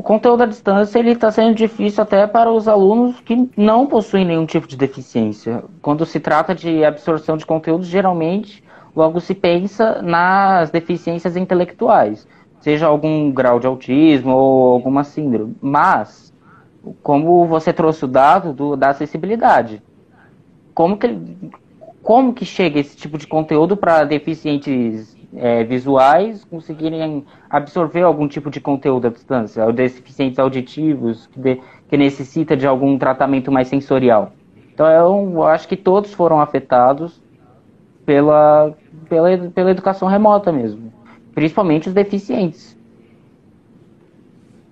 O 0.00 0.02
conteúdo 0.02 0.44
à 0.44 0.46
distância 0.46 0.98
ele 0.98 1.10
está 1.10 1.30
sendo 1.30 1.54
difícil 1.54 2.02
até 2.02 2.26
para 2.26 2.50
os 2.50 2.66
alunos 2.66 3.20
que 3.20 3.50
não 3.54 3.86
possuem 3.86 4.24
nenhum 4.24 4.46
tipo 4.46 4.66
de 4.66 4.74
deficiência. 4.74 5.62
Quando 5.82 6.06
se 6.06 6.18
trata 6.18 6.54
de 6.54 6.82
absorção 6.82 7.36
de 7.36 7.44
conteúdo, 7.44 7.84
geralmente 7.84 8.64
logo 8.96 9.20
se 9.20 9.34
pensa 9.34 10.00
nas 10.00 10.70
deficiências 10.70 11.36
intelectuais, 11.36 12.26
seja 12.60 12.86
algum 12.86 13.30
grau 13.30 13.60
de 13.60 13.66
autismo 13.66 14.34
ou 14.34 14.72
alguma 14.72 15.04
síndrome. 15.04 15.54
Mas, 15.60 16.32
como 17.02 17.44
você 17.44 17.70
trouxe 17.70 18.06
o 18.06 18.08
dado 18.08 18.54
do, 18.54 18.76
da 18.76 18.88
acessibilidade, 18.88 19.82
como 20.72 20.96
que, 20.96 21.14
como 22.02 22.32
que 22.32 22.46
chega 22.46 22.80
esse 22.80 22.96
tipo 22.96 23.18
de 23.18 23.26
conteúdo 23.26 23.76
para 23.76 24.04
deficientes 24.04 25.14
é, 25.36 25.64
visuais 25.64 26.44
conseguirem 26.44 27.24
absorver 27.48 28.02
algum 28.02 28.26
tipo 28.26 28.50
de 28.50 28.60
conteúdo 28.60 29.06
à 29.06 29.10
distância, 29.10 29.64
ou 29.64 29.72
deficientes 29.72 30.38
auditivos, 30.38 31.26
que, 31.28 31.40
de, 31.40 31.60
que 31.88 31.96
necessita 31.96 32.56
de 32.56 32.66
algum 32.66 32.98
tratamento 32.98 33.50
mais 33.50 33.68
sensorial. 33.68 34.32
Então 34.72 34.86
eu 34.88 35.42
acho 35.44 35.68
que 35.68 35.76
todos 35.76 36.12
foram 36.12 36.40
afetados 36.40 37.22
pela, 38.04 38.74
pela, 39.08 39.36
pela 39.50 39.70
educação 39.70 40.08
remota 40.08 40.50
mesmo, 40.50 40.92
principalmente 41.34 41.88
os 41.88 41.94
deficientes. 41.94 42.76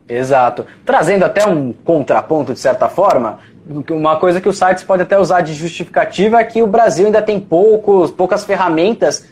Exato. 0.08 0.64
Trazendo 0.86 1.24
até 1.24 1.46
um 1.46 1.72
contraponto, 1.72 2.54
de 2.54 2.58
certa 2.58 2.88
forma, 2.88 3.40
uma 3.90 4.16
coisa 4.16 4.40
que 4.40 4.48
os 4.48 4.56
sites 4.56 4.82
podem 4.82 5.04
até 5.04 5.18
usar 5.18 5.42
de 5.42 5.52
justificativa 5.52 6.40
é 6.40 6.44
que 6.44 6.62
o 6.62 6.66
Brasil 6.66 7.04
ainda 7.04 7.20
tem 7.20 7.38
poucos, 7.38 8.10
poucas 8.10 8.44
ferramentas 8.44 9.28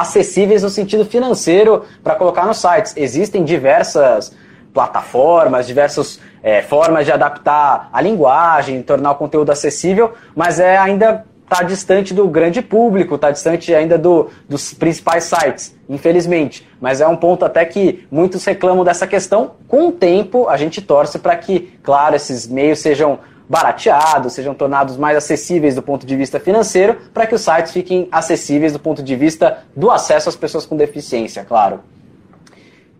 acessíveis 0.00 0.62
no 0.62 0.70
sentido 0.70 1.04
financeiro 1.04 1.84
para 2.02 2.14
colocar 2.14 2.46
nos 2.46 2.58
sites. 2.58 2.94
Existem 2.96 3.44
diversas 3.44 4.34
plataformas, 4.72 5.66
diversas 5.66 6.20
é, 6.42 6.62
formas 6.62 7.04
de 7.04 7.12
adaptar 7.12 7.88
a 7.92 8.00
linguagem, 8.00 8.82
tornar 8.82 9.12
o 9.12 9.14
conteúdo 9.16 9.50
acessível, 9.50 10.12
mas 10.36 10.60
é 10.60 10.76
ainda 10.76 11.24
está 11.50 11.62
distante 11.62 12.12
do 12.12 12.28
grande 12.28 12.60
público, 12.60 13.14
está 13.14 13.30
distante 13.30 13.74
ainda 13.74 13.96
do, 13.96 14.28
dos 14.46 14.74
principais 14.74 15.24
sites, 15.24 15.74
infelizmente. 15.88 16.68
Mas 16.78 17.00
é 17.00 17.08
um 17.08 17.16
ponto 17.16 17.44
até 17.44 17.64
que 17.64 18.06
muitos 18.10 18.44
reclamam 18.44 18.84
dessa 18.84 19.06
questão. 19.06 19.52
Com 19.66 19.88
o 19.88 19.92
tempo, 19.92 20.46
a 20.48 20.58
gente 20.58 20.82
torce 20.82 21.18
para 21.18 21.34
que, 21.36 21.72
claro, 21.82 22.14
esses 22.14 22.46
meios 22.46 22.80
sejam 22.80 23.18
barateados, 23.48 24.34
sejam 24.34 24.54
tornados 24.54 24.96
mais 24.96 25.16
acessíveis 25.16 25.74
do 25.74 25.82
ponto 25.82 26.06
de 26.06 26.14
vista 26.16 26.38
financeiro, 26.38 26.96
para 27.14 27.26
que 27.26 27.34
os 27.34 27.40
sites 27.40 27.72
fiquem 27.72 28.08
acessíveis 28.12 28.72
do 28.72 28.78
ponto 28.78 29.02
de 29.02 29.16
vista 29.16 29.58
do 29.74 29.90
acesso 29.90 30.28
às 30.28 30.36
pessoas 30.36 30.66
com 30.66 30.76
deficiência, 30.76 31.44
claro. 31.44 31.80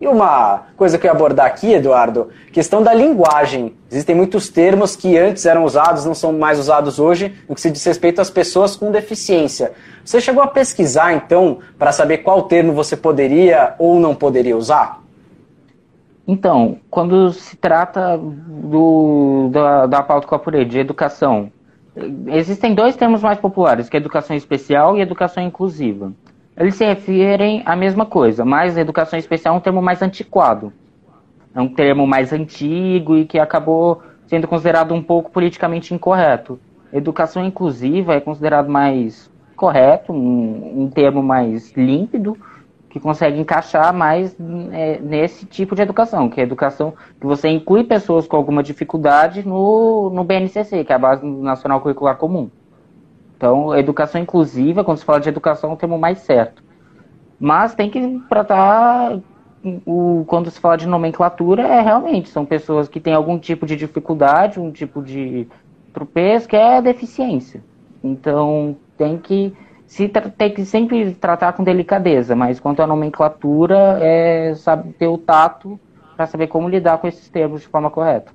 E 0.01 0.07
uma 0.07 0.63
coisa 0.77 0.97
que 0.97 1.05
eu 1.05 1.09
ia 1.09 1.15
abordar 1.15 1.45
aqui, 1.45 1.73
Eduardo, 1.73 2.29
questão 2.53 2.81
da 2.81 2.93
linguagem. 2.93 3.75
Existem 3.91 4.15
muitos 4.15 4.47
termos 4.47 4.95
que 4.95 5.17
antes 5.17 5.45
eram 5.45 5.65
usados, 5.65 6.05
não 6.05 6.15
são 6.15 6.31
mais 6.31 6.57
usados 6.57 6.99
hoje, 6.99 7.35
no 7.49 7.53
que 7.53 7.59
se 7.59 7.69
diz 7.69 7.83
respeito 7.83 8.21
às 8.21 8.29
pessoas 8.29 8.77
com 8.77 8.93
deficiência. 8.93 9.73
Você 10.05 10.21
chegou 10.21 10.41
a 10.41 10.47
pesquisar, 10.47 11.13
então, 11.13 11.59
para 11.77 11.91
saber 11.91 12.19
qual 12.19 12.43
termo 12.43 12.71
você 12.71 12.95
poderia 12.95 13.75
ou 13.77 13.99
não 13.99 14.15
poderia 14.15 14.55
usar? 14.55 14.98
Então, 16.31 16.77
quando 16.91 17.33
se 17.33 17.57
trata 17.57 18.15
do, 18.15 19.49
da, 19.51 19.87
da 19.87 20.03
pauta 20.03 20.27
que 20.27 20.33
eu 20.33 20.35
apurei, 20.35 20.63
de 20.63 20.77
educação, 20.77 21.51
existem 22.27 22.75
dois 22.75 22.95
termos 22.95 23.23
mais 23.23 23.39
populares, 23.39 23.89
que 23.89 23.97
é 23.97 23.99
educação 23.99 24.35
especial 24.35 24.95
e 24.95 25.01
educação 25.01 25.41
inclusiva. 25.41 26.13
Eles 26.55 26.75
se 26.75 26.85
referem 26.85 27.63
à 27.65 27.75
mesma 27.75 28.05
coisa, 28.05 28.45
mas 28.45 28.77
educação 28.77 29.17
especial 29.17 29.55
é 29.55 29.57
um 29.57 29.59
termo 29.59 29.81
mais 29.81 30.03
antiquado. 30.03 30.71
É 31.55 31.59
um 31.59 31.67
termo 31.67 32.05
mais 32.05 32.31
antigo 32.31 33.17
e 33.17 33.25
que 33.25 33.39
acabou 33.39 34.03
sendo 34.27 34.47
considerado 34.47 34.93
um 34.93 35.01
pouco 35.01 35.31
politicamente 35.31 35.95
incorreto. 35.95 36.59
Educação 36.93 37.43
inclusiva 37.43 38.13
é 38.13 38.19
considerado 38.19 38.69
mais 38.69 39.31
correto, 39.55 40.13
um, 40.13 40.83
um 40.83 40.89
termo 40.91 41.23
mais 41.23 41.71
límpido, 41.75 42.37
que 42.89 42.99
consegue 42.99 43.39
encaixar 43.39 43.93
mais 43.93 44.35
é, 44.71 44.99
nesse 44.99 45.45
tipo 45.45 45.75
de 45.75 45.81
educação, 45.81 46.27
que 46.27 46.39
é 46.39 46.43
a 46.43 46.45
educação 46.45 46.93
que 47.19 47.27
você 47.27 47.47
inclui 47.47 47.83
pessoas 47.83 48.27
com 48.27 48.35
alguma 48.35 48.63
dificuldade 48.63 49.47
no, 49.47 50.09
no 50.09 50.23
BNCC, 50.23 50.83
que 50.83 50.91
é 50.91 50.95
a 50.95 50.99
Base 50.99 51.25
Nacional 51.25 51.81
Curricular 51.81 52.17
Comum. 52.17 52.49
Então, 53.37 53.77
educação 53.77 54.19
inclusiva, 54.19 54.83
quando 54.83 54.97
se 54.97 55.05
fala 55.05 55.19
de 55.19 55.29
educação, 55.29 55.69
é 55.69 55.73
um 55.73 55.77
termo 55.77 55.99
mais 55.99 56.17
certo. 56.19 56.63
Mas 57.39 57.73
tem 57.73 57.89
que 57.89 58.21
tratar, 58.27 59.19
o, 59.85 60.25
quando 60.27 60.49
se 60.49 60.59
fala 60.59 60.75
de 60.75 60.87
nomenclatura, 60.87 61.61
é 61.61 61.79
realmente, 61.79 62.27
são 62.27 62.45
pessoas 62.45 62.89
que 62.89 62.99
têm 62.99 63.13
algum 63.13 63.37
tipo 63.37 63.65
de 63.65 63.75
dificuldade, 63.75 64.59
um 64.59 64.71
tipo 64.71 65.01
de 65.01 65.47
tropeço, 65.93 66.49
que 66.49 66.55
é 66.55 66.81
deficiência. 66.81 67.63
Então, 68.03 68.75
tem 68.97 69.17
que 69.17 69.55
se 69.89 70.07
tem 70.07 70.53
que 70.53 70.63
sempre 70.65 71.15
tratar 71.15 71.53
com 71.53 71.63
delicadeza, 71.63 72.35
mas 72.35 72.59
quanto 72.59 72.79
à 72.79 72.85
nomenclatura, 72.85 73.97
é 73.99 74.53
saber 74.55 74.93
ter 74.93 75.07
o 75.07 75.17
tato 75.17 75.79
para 76.15 76.27
saber 76.27 76.45
como 76.45 76.69
lidar 76.69 76.99
com 76.99 77.07
esses 77.07 77.27
termos 77.27 77.61
de 77.61 77.67
forma 77.67 77.89
correta. 77.89 78.31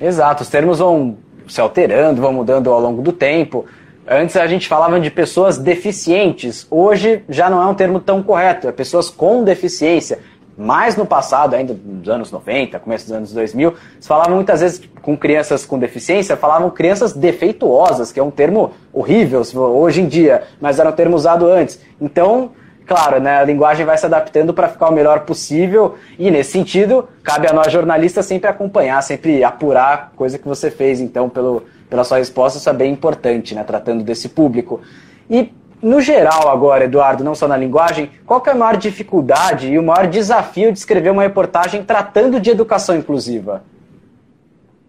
Exato, 0.00 0.42
os 0.42 0.48
termos 0.48 0.78
vão 0.78 1.18
se 1.46 1.60
alterando, 1.60 2.22
vão 2.22 2.32
mudando 2.32 2.72
ao 2.72 2.80
longo 2.80 3.02
do 3.02 3.12
tempo. 3.12 3.66
Antes 4.08 4.34
a 4.36 4.46
gente 4.46 4.66
falava 4.66 4.98
de 4.98 5.10
pessoas 5.10 5.58
deficientes, 5.58 6.66
hoje 6.70 7.22
já 7.28 7.50
não 7.50 7.60
é 7.60 7.66
um 7.66 7.74
termo 7.74 8.00
tão 8.00 8.22
correto, 8.22 8.66
é 8.66 8.72
pessoas 8.72 9.10
com 9.10 9.44
deficiência 9.44 10.20
mais 10.56 10.96
no 10.96 11.04
passado, 11.04 11.54
ainda 11.54 11.76
nos 11.84 12.08
anos 12.08 12.30
90, 12.30 12.78
começo 12.78 13.06
dos 13.06 13.12
anos 13.12 13.32
2000, 13.32 13.74
se 13.98 14.06
falava 14.06 14.30
muitas 14.34 14.60
vezes 14.60 14.82
com 15.02 15.16
crianças 15.16 15.66
com 15.66 15.78
deficiência, 15.78 16.36
falavam 16.36 16.70
crianças 16.70 17.12
defeituosas, 17.12 18.12
que 18.12 18.20
é 18.20 18.22
um 18.22 18.30
termo 18.30 18.72
horrível 18.92 19.42
hoje 19.54 20.00
em 20.00 20.06
dia, 20.06 20.44
mas 20.60 20.78
era 20.78 20.88
um 20.88 20.92
termo 20.92 21.16
usado 21.16 21.46
antes. 21.46 21.80
Então, 22.00 22.52
claro, 22.86 23.20
né, 23.20 23.38
a 23.38 23.44
linguagem 23.44 23.84
vai 23.84 23.98
se 23.98 24.06
adaptando 24.06 24.54
para 24.54 24.68
ficar 24.68 24.88
o 24.88 24.92
melhor 24.92 25.20
possível 25.20 25.96
e, 26.18 26.30
nesse 26.30 26.52
sentido, 26.52 27.08
cabe 27.22 27.48
a 27.48 27.52
nós 27.52 27.72
jornalistas 27.72 28.26
sempre 28.26 28.48
acompanhar, 28.48 29.02
sempre 29.02 29.42
apurar 29.42 30.12
coisa 30.16 30.38
que 30.38 30.46
você 30.46 30.70
fez, 30.70 31.00
então, 31.00 31.28
pelo, 31.28 31.64
pela 31.90 32.04
sua 32.04 32.18
resposta, 32.18 32.58
isso 32.58 32.70
é 32.70 32.72
bem 32.72 32.92
importante, 32.92 33.54
né, 33.54 33.64
tratando 33.64 34.04
desse 34.04 34.28
público. 34.28 34.80
E 35.28 35.52
no 35.84 36.00
geral 36.00 36.48
agora, 36.48 36.84
Eduardo, 36.84 37.22
não 37.22 37.34
só 37.34 37.46
na 37.46 37.56
linguagem, 37.56 38.10
qual 38.24 38.42
é 38.46 38.50
a 38.50 38.54
maior 38.54 38.76
dificuldade 38.76 39.70
e 39.70 39.78
o 39.78 39.82
maior 39.82 40.06
desafio 40.06 40.72
de 40.72 40.78
escrever 40.78 41.10
uma 41.10 41.22
reportagem 41.22 41.84
tratando 41.84 42.40
de 42.40 42.50
educação 42.50 42.96
inclusiva? 42.96 43.62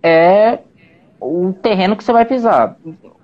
É 0.01 0.59
o 1.19 1.51
terreno 1.51 1.97
que 1.97 2.03
você 2.03 2.13
vai 2.13 2.23
pisar. 2.23 2.77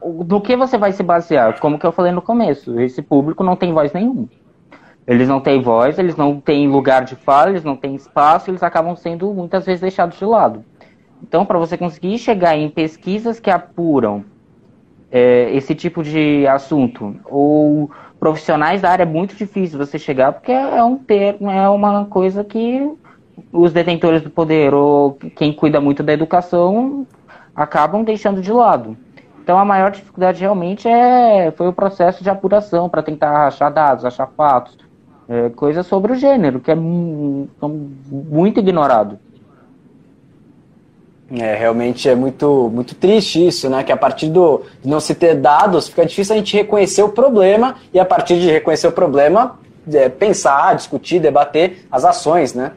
Do 0.04 0.42
que 0.42 0.56
você 0.56 0.78
vai 0.78 0.92
se 0.92 1.02
basear? 1.02 1.60
Como 1.60 1.80
que 1.80 1.86
eu 1.86 1.92
falei 1.92 2.12
no 2.12 2.22
começo, 2.22 2.80
esse 2.80 3.02
público 3.02 3.44
não 3.44 3.56
tem 3.56 3.72
voz 3.72 3.94
nenhuma. 3.94 4.28
Eles 5.08 5.30
não 5.30 5.40
têm 5.40 5.62
voz, 5.62 5.98
eles 5.98 6.16
não 6.16 6.42
têm 6.42 6.68
lugar 6.68 7.06
de 7.06 7.16
fala, 7.16 7.52
eles 7.52 7.64
não 7.64 7.76
têm 7.76 7.96
espaço, 7.96 8.52
eles 8.52 8.62
acabam 8.62 8.96
sendo 8.96 9.34
muitas 9.34 9.66
vezes 9.66 9.82
deixados 9.82 10.18
de 10.18 10.26
lado. 10.26 10.64
Então, 11.24 11.46
para 11.46 11.58
você 11.58 11.78
conseguir 11.78 12.18
chegar 12.18 12.58
em 12.58 12.70
pesquisas 12.70 13.40
que 13.40 13.50
apuram 13.50 14.26
é, 15.12 15.54
esse 15.54 15.76
tipo 15.76 16.02
de 16.02 16.48
assunto. 16.48 17.16
Ou 17.26 17.92
profissionais 18.20 18.82
da 18.82 18.90
área 18.90 19.04
é 19.04 19.06
muito 19.06 19.36
difícil 19.36 19.78
você 19.78 20.00
chegar, 20.00 20.32
porque 20.34 20.52
é 20.52 20.84
um 20.84 20.98
termo, 20.98 21.50
é 21.50 21.68
uma 21.70 22.06
coisa 22.06 22.44
que 22.44 22.90
os 23.52 23.74
detentores 23.74 24.22
do 24.22 24.30
poder 24.30 24.74
ou 24.74 25.14
quem 25.36 25.52
cuida 25.52 25.82
muito 25.82 26.04
da 26.04 26.14
educação 26.14 27.06
acabam 27.56 28.04
deixando 28.04 28.42
de 28.42 28.52
lado. 28.52 28.96
Então 29.44 29.58
a 29.58 29.66
maior 29.66 29.92
dificuldade 29.92 30.40
realmente 30.40 30.88
é, 30.88 31.52
foi 31.52 31.68
o 31.68 31.74
processo 31.74 32.24
de 32.24 32.30
apuração 32.30 32.88
para 32.88 33.02
tentar 33.02 33.48
achar 33.48 33.70
dados, 33.70 34.06
achar 34.06 34.28
fatos, 34.28 34.78
é, 35.28 35.50
coisas 35.50 35.86
sobre 35.88 36.14
o 36.14 36.16
gênero, 36.16 36.60
que 36.60 36.72
é 36.72 36.76
muito 36.76 38.60
ignorado. 38.60 39.18
É, 41.34 41.56
realmente 41.56 42.10
é 42.10 42.16
muito, 42.16 42.70
muito 42.74 42.94
triste 42.94 43.48
isso, 43.48 43.70
né? 43.70 43.84
Que 43.84 43.92
a 43.92 43.98
partir 43.98 44.28
do, 44.28 44.64
de 44.84 44.90
não 44.90 45.00
se 45.00 45.16
ter 45.16 45.36
dados, 45.36 45.88
fica 45.88 46.06
difícil 46.06 46.36
a 46.36 46.38
gente 46.38 46.58
reconhecer 46.58 47.04
o 47.04 47.10
problema 47.10 47.76
e 47.94 48.00
a 48.00 48.06
partir 48.06 48.38
de 48.38 48.52
reconhecer 48.52 48.88
o 48.88 48.92
problema, 48.92 49.58
é, 49.94 50.10
pensar, 50.10 50.76
discutir, 50.76 51.20
debater 51.20 51.86
as 51.90 52.04
ações, 52.04 52.54
né? 52.54 52.74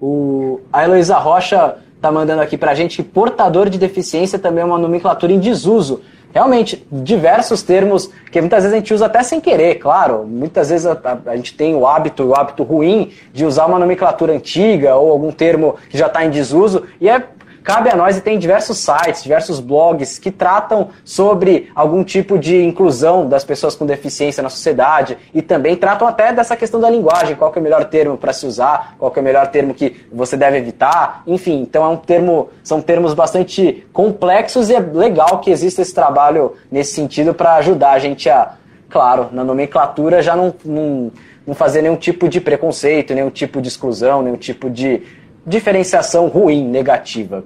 O, 0.00 0.60
a 0.72 0.84
Heloísa 0.84 1.16
Rocha 1.18 1.76
está 1.96 2.12
mandando 2.12 2.40
aqui 2.40 2.56
para 2.56 2.70
a 2.70 2.74
gente 2.74 2.96
que 2.96 3.02
portador 3.02 3.68
de 3.68 3.76
deficiência 3.76 4.38
também 4.38 4.62
é 4.62 4.64
uma 4.64 4.78
nomenclatura 4.78 5.32
em 5.32 5.40
desuso. 5.40 6.00
Realmente, 6.32 6.86
diversos 6.92 7.60
termos 7.60 8.08
que 8.30 8.40
muitas 8.40 8.62
vezes 8.62 8.72
a 8.72 8.78
gente 8.78 8.94
usa 8.94 9.06
até 9.06 9.20
sem 9.24 9.40
querer, 9.40 9.80
claro. 9.80 10.24
Muitas 10.24 10.70
vezes 10.70 10.86
a, 10.86 10.92
a, 10.92 11.32
a 11.32 11.36
gente 11.36 11.54
tem 11.54 11.74
o 11.74 11.84
hábito, 11.84 12.22
o 12.22 12.36
hábito 12.36 12.62
ruim 12.62 13.10
de 13.32 13.44
usar 13.44 13.66
uma 13.66 13.80
nomenclatura 13.80 14.32
antiga 14.32 14.94
ou 14.94 15.10
algum 15.10 15.32
termo 15.32 15.74
que 15.88 15.98
já 15.98 16.06
está 16.06 16.24
em 16.24 16.30
desuso, 16.30 16.84
e 17.00 17.08
é 17.08 17.26
Cabe 17.62 17.90
a 17.90 17.96
nós 17.96 18.16
e 18.16 18.20
tem 18.20 18.38
diversos 18.38 18.78
sites, 18.78 19.22
diversos 19.22 19.60
blogs 19.60 20.18
que 20.18 20.30
tratam 20.30 20.88
sobre 21.04 21.70
algum 21.74 22.02
tipo 22.02 22.38
de 22.38 22.62
inclusão 22.62 23.28
das 23.28 23.44
pessoas 23.44 23.74
com 23.74 23.84
deficiência 23.84 24.42
na 24.42 24.48
sociedade 24.48 25.18
e 25.34 25.42
também 25.42 25.76
tratam 25.76 26.08
até 26.08 26.32
dessa 26.32 26.56
questão 26.56 26.80
da 26.80 26.88
linguagem, 26.88 27.36
qual 27.36 27.52
é 27.54 27.58
o 27.58 27.62
melhor 27.62 27.84
termo 27.84 28.16
para 28.16 28.32
se 28.32 28.46
usar, 28.46 28.94
qual 28.98 29.12
é 29.14 29.20
o 29.20 29.22
melhor 29.22 29.48
termo 29.48 29.74
que 29.74 30.06
você 30.10 30.36
deve 30.36 30.56
evitar, 30.56 31.22
enfim, 31.26 31.60
então 31.60 31.84
é 31.84 31.88
um 31.88 31.96
termo, 31.96 32.48
são 32.62 32.80
termos 32.80 33.12
bastante 33.12 33.86
complexos 33.92 34.70
e 34.70 34.74
é 34.74 34.80
legal 34.80 35.38
que 35.40 35.50
exista 35.50 35.82
esse 35.82 35.94
trabalho 35.94 36.54
nesse 36.70 36.94
sentido 36.94 37.34
para 37.34 37.56
ajudar 37.56 37.92
a 37.92 37.98
gente 37.98 38.30
a, 38.30 38.52
claro, 38.88 39.28
na 39.32 39.44
nomenclatura 39.44 40.22
já 40.22 40.34
não, 40.34 40.54
não, 40.64 41.12
não 41.46 41.54
fazer 41.54 41.82
nenhum 41.82 41.96
tipo 41.96 42.28
de 42.28 42.40
preconceito, 42.40 43.14
nenhum 43.14 43.30
tipo 43.30 43.60
de 43.60 43.68
exclusão, 43.68 44.22
nenhum 44.22 44.36
tipo 44.36 44.70
de 44.70 45.02
diferenciação 45.46 46.28
ruim, 46.28 46.64
negativa. 46.64 47.44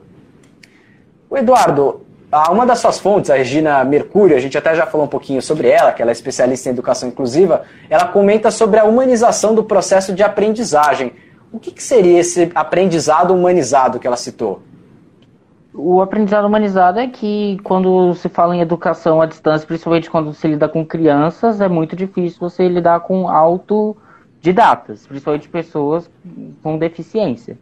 O 1.29 1.37
Eduardo, 1.37 2.05
uma 2.51 2.67
das 2.67 2.81
suas 2.81 2.99
fontes, 2.99 3.31
a 3.31 3.37
Regina 3.37 3.85
Mercúrio, 3.85 4.37
a 4.37 4.41
gente 4.41 4.59
até 4.59 4.75
já 4.75 4.87
falou 4.87 5.07
um 5.07 5.11
pouquinho 5.11 5.41
sobre 5.41 5.69
ela, 5.69 5.93
que 5.93 6.03
ela 6.03 6.11
é 6.11 6.13
especialista 6.13 6.69
em 6.69 6.73
educação 6.73 7.09
inclusiva, 7.09 7.63
ela 7.89 8.07
comenta 8.07 8.51
sobre 8.51 8.79
a 8.81 8.85
humanização 8.85 9.55
do 9.55 9.63
processo 9.63 10.13
de 10.13 10.23
aprendizagem. 10.23 11.13
O 11.53 11.59
que, 11.59 11.71
que 11.71 11.83
seria 11.83 12.19
esse 12.19 12.51
aprendizado 12.55 13.33
humanizado 13.33 13.99
que 13.99 14.07
ela 14.07 14.17
citou? 14.17 14.63
O 15.73 16.01
aprendizado 16.01 16.45
humanizado 16.47 17.01
é 17.01 17.09
que 17.09 17.59
quando 17.65 18.15
se 18.15 18.29
fala 18.29 18.55
em 18.55 18.61
educação 18.61 19.21
à 19.21 19.27
distância, 19.27 19.67
principalmente 19.67 20.09
quando 20.09 20.33
se 20.33 20.47
lida 20.47 20.69
com 20.69 20.87
crianças, 20.87 21.61
é 21.61 21.69
muito 21.69 21.97
difícil 21.97 22.39
você 22.39 22.69
lidar 22.69 23.01
com 23.01 23.29
autodidatas, 23.29 25.05
principalmente 25.05 25.49
pessoas 25.49 26.09
com 26.63 26.79
deficiência. 26.79 27.59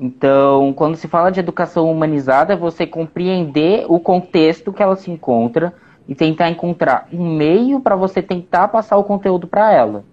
Então, 0.00 0.72
quando 0.74 0.96
se 0.96 1.08
fala 1.08 1.30
de 1.30 1.40
educação 1.40 1.90
humanizada, 1.90 2.52
é 2.52 2.56
você 2.56 2.86
compreender 2.86 3.84
o 3.88 3.98
contexto 3.98 4.72
que 4.72 4.82
ela 4.82 4.94
se 4.94 5.10
encontra 5.10 5.74
e 6.06 6.14
tentar 6.14 6.48
encontrar 6.48 7.08
um 7.12 7.36
meio 7.36 7.80
para 7.80 7.96
você 7.96 8.22
tentar 8.22 8.68
passar 8.68 8.96
o 8.96 9.04
conteúdo 9.04 9.48
para 9.48 9.72
ela. 9.72 10.04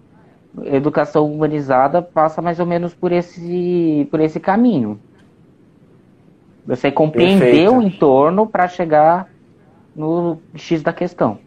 Educação 0.64 1.30
humanizada 1.30 2.02
passa 2.02 2.42
mais 2.42 2.58
ou 2.58 2.66
menos 2.66 2.94
por 2.94 3.12
esse, 3.12 4.08
por 4.10 4.20
esse 4.20 4.40
caminho. 4.40 4.98
Você 6.66 6.90
compreender 6.90 7.38
Perfeito. 7.38 7.74
o 7.74 7.82
entorno 7.82 8.46
para 8.46 8.66
chegar 8.66 9.28
no 9.94 10.38
X 10.56 10.82
da 10.82 10.92
questão. 10.92 11.38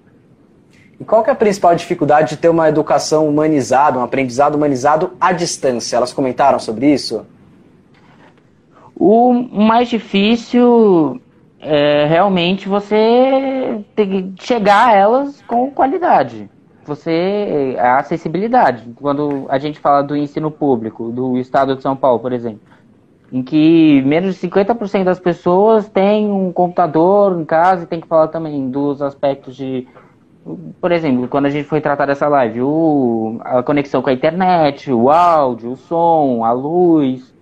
E 0.97 1.03
qual 1.03 1.23
que 1.23 1.29
é 1.29 1.33
a 1.33 1.35
principal 1.35 1.75
dificuldade 1.75 2.31
de 2.31 2.37
ter 2.37 2.49
uma 2.49 2.69
educação 2.69 3.27
humanizada, 3.27 3.99
um 3.99 4.03
aprendizado 4.03 4.55
humanizado 4.55 5.11
à 5.19 5.33
distância? 5.33 5.97
Elas 5.97 6.13
comentaram 6.13 6.59
sobre 6.59 6.91
isso? 6.91 7.25
O 8.99 9.31
mais 9.33 9.87
difícil 9.87 11.21
é 11.57 12.05
realmente 12.05 12.67
você 12.67 13.81
ter, 13.95 14.33
chegar 14.41 14.89
a 14.89 14.93
elas 14.93 15.41
com 15.43 15.71
qualidade. 15.71 16.49
Você 16.83 17.77
a 17.79 17.99
acessibilidade. 17.99 18.83
Quando 18.95 19.45
a 19.47 19.57
gente 19.57 19.79
fala 19.79 20.01
do 20.01 20.17
ensino 20.17 20.51
público, 20.51 21.11
do 21.11 21.37
estado 21.37 21.77
de 21.77 21.81
São 21.81 21.95
Paulo, 21.95 22.19
por 22.19 22.33
exemplo, 22.33 22.59
em 23.31 23.41
que 23.41 24.01
menos 24.05 24.35
de 24.35 24.47
50% 24.47 25.05
das 25.05 25.19
pessoas 25.19 25.87
têm 25.87 26.29
um 26.29 26.51
computador 26.51 27.39
em 27.39 27.45
casa 27.45 27.83
e 27.83 27.87
tem 27.87 28.01
que 28.01 28.07
falar 28.07 28.27
também 28.27 28.69
dos 28.69 29.01
aspectos 29.01 29.55
de 29.55 29.87
por 30.81 30.91
exemplo, 30.91 31.27
quando 31.27 31.45
a 31.45 31.49
gente 31.49 31.65
foi 31.65 31.79
tratar 31.79 32.07
dessa 32.07 32.27
live, 32.27 32.61
o, 32.61 33.39
a 33.41 33.61
conexão 33.61 34.01
com 34.01 34.09
a 34.09 34.13
internet, 34.13 34.91
o 34.91 35.09
áudio, 35.09 35.71
o 35.71 35.75
som, 35.75 36.43
a 36.43 36.51
luz, 36.51 37.33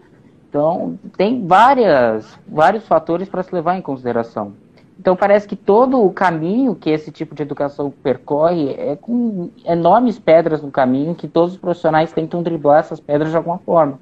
então, 0.49 0.97
tem 1.17 1.45
várias, 1.45 2.38
vários 2.47 2.88
fatores 2.88 3.27
para 3.27 3.43
se 3.43 3.53
levar 3.53 3.77
em 3.77 3.81
consideração. 3.81 4.53
Então, 4.99 5.15
parece 5.15 5.47
que 5.47 5.55
todo 5.55 6.03
o 6.03 6.12
caminho 6.12 6.73
que 6.73 6.89
esse 6.89 7.12
tipo 7.12 7.36
de 7.36 7.43
educação 7.43 7.91
percorre 8.01 8.71
é 8.71 8.95
com 8.95 9.49
enormes 9.65 10.17
pedras 10.17 10.62
no 10.62 10.71
caminho 10.71 11.13
que 11.13 11.27
todos 11.27 11.53
os 11.53 11.60
profissionais 11.60 12.12
tentam 12.12 12.41
driblar 12.41 12.79
essas 12.79 12.99
pedras 12.99 13.29
de 13.29 13.38
alguma 13.38 13.60
forma. 13.60 13.99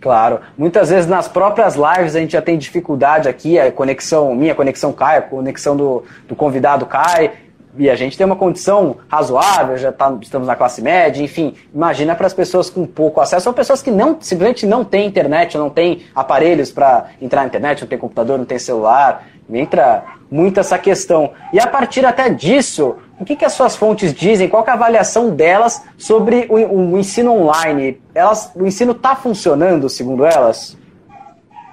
Claro. 0.00 0.40
Muitas 0.58 0.90
vezes 0.90 1.08
nas 1.08 1.28
próprias 1.28 1.74
lives 1.74 2.16
a 2.16 2.20
gente 2.20 2.32
já 2.32 2.42
tem 2.42 2.58
dificuldade 2.58 3.28
aqui, 3.28 3.58
a 3.58 3.70
conexão, 3.70 4.34
minha 4.34 4.54
conexão 4.54 4.92
cai, 4.92 5.18
a 5.18 5.22
conexão 5.22 5.76
do, 5.76 6.02
do 6.28 6.34
convidado 6.34 6.86
cai, 6.86 7.32
e 7.78 7.90
a 7.90 7.96
gente 7.96 8.16
tem 8.16 8.24
uma 8.24 8.36
condição 8.36 8.96
razoável, 9.08 9.76
já 9.76 9.92
tá, 9.92 10.16
estamos 10.20 10.46
na 10.46 10.56
classe 10.56 10.82
média, 10.82 11.22
enfim, 11.22 11.54
imagina 11.74 12.14
para 12.14 12.26
as 12.26 12.34
pessoas 12.34 12.70
com 12.70 12.86
pouco 12.86 13.20
acesso, 13.20 13.48
ou 13.48 13.54
pessoas 13.54 13.82
que 13.82 13.90
não 13.90 14.16
simplesmente 14.20 14.66
não 14.66 14.84
têm 14.84 15.06
internet, 15.06 15.56
não 15.56 15.70
têm 15.70 16.02
aparelhos 16.14 16.70
para 16.70 17.06
entrar 17.20 17.42
na 17.42 17.48
internet, 17.48 17.80
não 17.80 17.88
tem 17.88 17.98
computador, 17.98 18.38
não 18.38 18.44
tem 18.44 18.58
celular, 18.58 19.26
entra 19.50 20.04
muito 20.30 20.58
essa 20.58 20.78
questão. 20.78 21.32
E 21.52 21.60
a 21.60 21.66
partir 21.66 22.04
até 22.04 22.28
disso, 22.28 22.96
o 23.18 23.24
que, 23.24 23.36
que 23.36 23.44
as 23.44 23.52
suas 23.52 23.76
fontes 23.76 24.12
dizem? 24.12 24.48
Qual 24.48 24.64
é 24.66 24.70
a 24.70 24.74
avaliação 24.74 25.30
delas 25.30 25.82
sobre 25.96 26.46
o, 26.48 26.54
o 26.54 26.98
ensino 26.98 27.32
online? 27.32 28.00
Elas, 28.14 28.50
o 28.54 28.66
ensino 28.66 28.92
está 28.92 29.14
funcionando, 29.14 29.88
segundo 29.88 30.24
elas? 30.24 30.76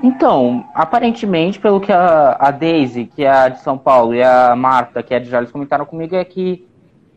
Então, 0.04 0.66
aparentemente, 0.76 1.58
pelo 1.58 1.80
que 1.80 1.90
a, 1.90 2.36
a 2.38 2.52
Daisy, 2.52 3.06
que 3.06 3.24
é 3.24 3.32
a 3.32 3.48
de 3.48 3.62
São 3.62 3.78
Paulo, 3.78 4.14
e 4.14 4.22
a 4.22 4.54
Marta, 4.54 5.02
que 5.02 5.14
é 5.14 5.20
de 5.20 5.30
Jales, 5.30 5.50
comentaram 5.50 5.86
comigo, 5.86 6.14
é 6.14 6.26
que, 6.26 6.68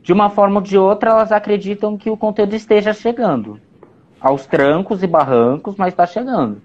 de 0.05 0.13
uma 0.13 0.31
forma 0.31 0.61
ou 0.61 0.63
de 0.63 0.79
outra, 0.79 1.11
elas 1.11 1.33
acreditam 1.33 1.99
que 1.99 2.09
o 2.09 2.17
conteúdo 2.17 2.55
esteja 2.55 2.95
chegando. 2.95 3.61
Aos 4.21 4.47
trancos 4.47 5.03
e 5.03 5.07
barrancos, 5.09 5.75
mas 5.77 5.89
está 5.89 6.07
chegando. 6.07 6.63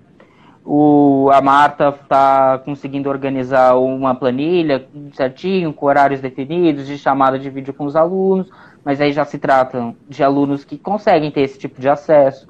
O, 0.64 1.32
a 1.34 1.42
Marta 1.42 1.90
está 1.90 2.60
conseguindo 2.60 3.10
organizar 3.10 3.76
uma 3.78 4.14
planilha 4.14 4.86
certinho, 5.14 5.74
com 5.74 5.88
horários 5.88 6.22
definidos, 6.22 6.86
de 6.86 7.00
chamada 7.00 7.40
de 7.40 7.50
vídeo 7.50 7.74
com 7.74 7.86
os 7.86 7.96
alunos, 7.96 8.48
mas 8.86 9.02
aí 9.02 9.12
já 9.12 9.26
se 9.26 9.40
tratam 9.40 9.96
de 10.08 10.24
alunos 10.24 10.64
que 10.64 10.78
conseguem 10.78 11.32
ter 11.32 11.42
esse 11.42 11.58
tipo 11.58 11.82
de 11.82 11.90
acesso. 11.90 12.48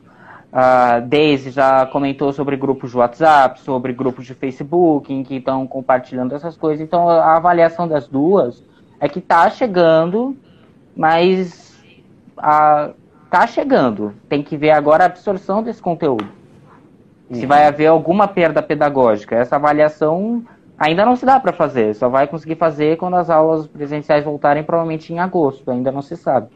A 0.52 1.00
Daisy 1.00 1.50
já 1.50 1.86
comentou 1.86 2.34
sobre 2.34 2.58
grupos 2.58 2.92
de 2.92 2.98
WhatsApp, 2.98 3.62
sobre 3.62 3.94
grupos 3.94 4.26
de 4.26 4.34
Facebook, 4.34 5.14
em 5.14 5.24
que 5.24 5.36
estão 5.36 5.66
compartilhando 5.66 6.36
essas 6.36 6.58
coisas. 6.58 6.86
Então, 6.86 7.08
a 7.08 7.38
avaliação 7.38 7.88
das 7.88 8.06
duas 8.06 8.62
é 9.00 9.08
que 9.08 9.20
está 9.20 9.50
chegando, 9.50 10.36
mas 10.96 11.82
está 12.36 13.48
chegando. 13.48 14.14
Tem 14.28 14.44
que 14.44 14.58
ver 14.58 14.72
agora 14.72 15.04
a 15.04 15.08
absorção 15.08 15.64
desse 15.64 15.82
conteúdo. 15.82 16.28
Uhum. 17.30 17.36
Se 17.38 17.46
vai 17.46 17.66
haver 17.66 17.88
alguma 17.88 18.28
perda 18.28 18.62
pedagógica. 18.62 19.38
Essa 19.38 19.56
avaliação 19.56 20.44
ainda 20.78 21.06
não 21.06 21.16
se 21.16 21.26
dá 21.26 21.40
para 21.40 21.54
fazer. 21.54 21.96
Só 21.96 22.10
vai 22.10 22.28
conseguir 22.28 22.56
fazer 22.56 22.98
quando 22.98 23.16
as 23.16 23.30
aulas 23.30 23.68
presenciais 23.68 24.26
voltarem, 24.26 24.64
provavelmente 24.64 25.14
em 25.14 25.20
agosto. 25.20 25.72
Ainda 25.72 25.94
não 25.94 26.02
se 26.02 26.18
sabe. 26.18 26.50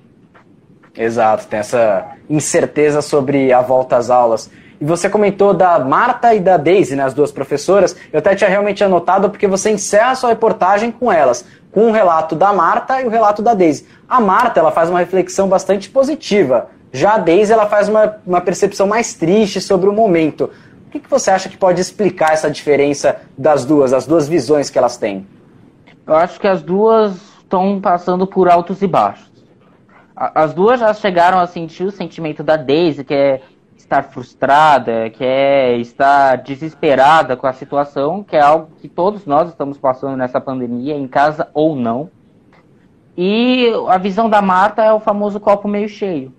Exato, 0.98 1.48
tem 1.48 1.60
essa 1.60 2.06
incerteza 2.30 3.02
sobre 3.02 3.52
a 3.52 3.62
volta 3.62 3.98
às 3.98 4.10
aulas. 4.10 4.50
E 4.80 4.86
você 4.86 5.10
comentou 5.10 5.54
da 5.54 5.80
Marta 5.80 6.34
e 6.34 6.40
da 6.40 6.58
Daisy, 6.58 6.96
né, 6.96 7.04
as 7.04 7.14
duas 7.14 7.32
professoras. 7.32 7.96
Eu 8.12 8.20
até 8.20 8.36
tinha 8.36 8.50
realmente 8.50 8.84
anotado 8.84 9.30
porque 9.30 9.48
você 9.48 9.72
encerra 9.72 10.12
a 10.12 10.16
sua 10.16 10.30
reportagem 10.30 10.92
com 10.92 11.12
elas, 11.12 11.46
com 11.72 11.88
o 11.88 11.92
relato 11.92 12.36
da 12.36 12.52
Marta 12.54 13.02
e 13.02 13.06
o 13.06 13.10
relato 13.10 13.42
da 13.42 13.54
Daisy. 13.54 13.88
A 14.08 14.20
Marta 14.20 14.60
ela 14.60 14.72
faz 14.72 14.90
uma 14.90 15.00
reflexão 15.00 15.48
bastante 15.48 15.90
positiva. 15.90 16.70
Já 16.92 17.16
a 17.16 17.18
Daisy 17.18 17.52
ela 17.52 17.68
faz 17.68 17.90
uma, 17.90 18.18
uma 18.26 18.42
percepção 18.42 18.88
mais 18.88 19.14
triste 19.14 19.60
sobre 19.62 19.90
o 19.90 19.94
momento. 19.94 20.50
O 20.88 20.92
que, 20.92 21.00
que 21.00 21.10
você 21.10 21.32
acha 21.32 21.50
que 21.50 21.58
pode 21.58 21.82
explicar 21.82 22.32
essa 22.34 22.50
diferença 22.50 23.18
das 23.38 23.66
duas, 23.66 23.92
as 23.92 24.06
duas 24.06 24.28
visões 24.28 24.70
que 24.70 24.78
elas 24.78 24.96
têm? 24.96 25.28
Eu 26.08 26.16
acho 26.16 26.40
que 26.40 26.48
as 26.48 26.62
duas 26.62 27.14
estão 27.40 27.82
passando 27.82 28.26
por 28.26 28.50
altos 28.50 28.82
e 28.82 28.88
baixos. 28.88 29.35
As 30.16 30.54
duas 30.54 30.80
já 30.80 30.94
chegaram 30.94 31.40
a 31.40 31.46
sentir 31.46 31.84
o 31.84 31.92
sentimento 31.92 32.42
da 32.42 32.56
Daisy, 32.56 33.04
que 33.04 33.14
é 33.14 33.42
estar 33.76 34.04
frustrada, 34.04 35.10
que 35.10 35.24
é 35.24 35.76
estar 35.78 36.38
desesperada 36.38 37.36
com 37.36 37.46
a 37.46 37.54
situação, 37.54 38.24
que 38.24 38.36
é 38.36 38.42
algo 38.42 38.70
que 38.82 38.88
todos 38.88 39.26
nós 39.26 39.50
estamos 39.50 39.78
passando 39.78 40.16
nessa 40.16 40.40
pandemia, 40.40 40.96
em 40.96 41.08
casa 41.08 41.50
ou 41.54 41.76
não. 41.76 42.10
E 43.18 43.72
a 43.90 43.98
visão 43.98 44.30
da 44.30 44.42
Marta 44.42 44.82
é 44.84 44.92
o 44.92 45.00
famoso 45.00 45.40
copo 45.40 45.68
meio 45.68 45.90
cheio. 45.90 46.34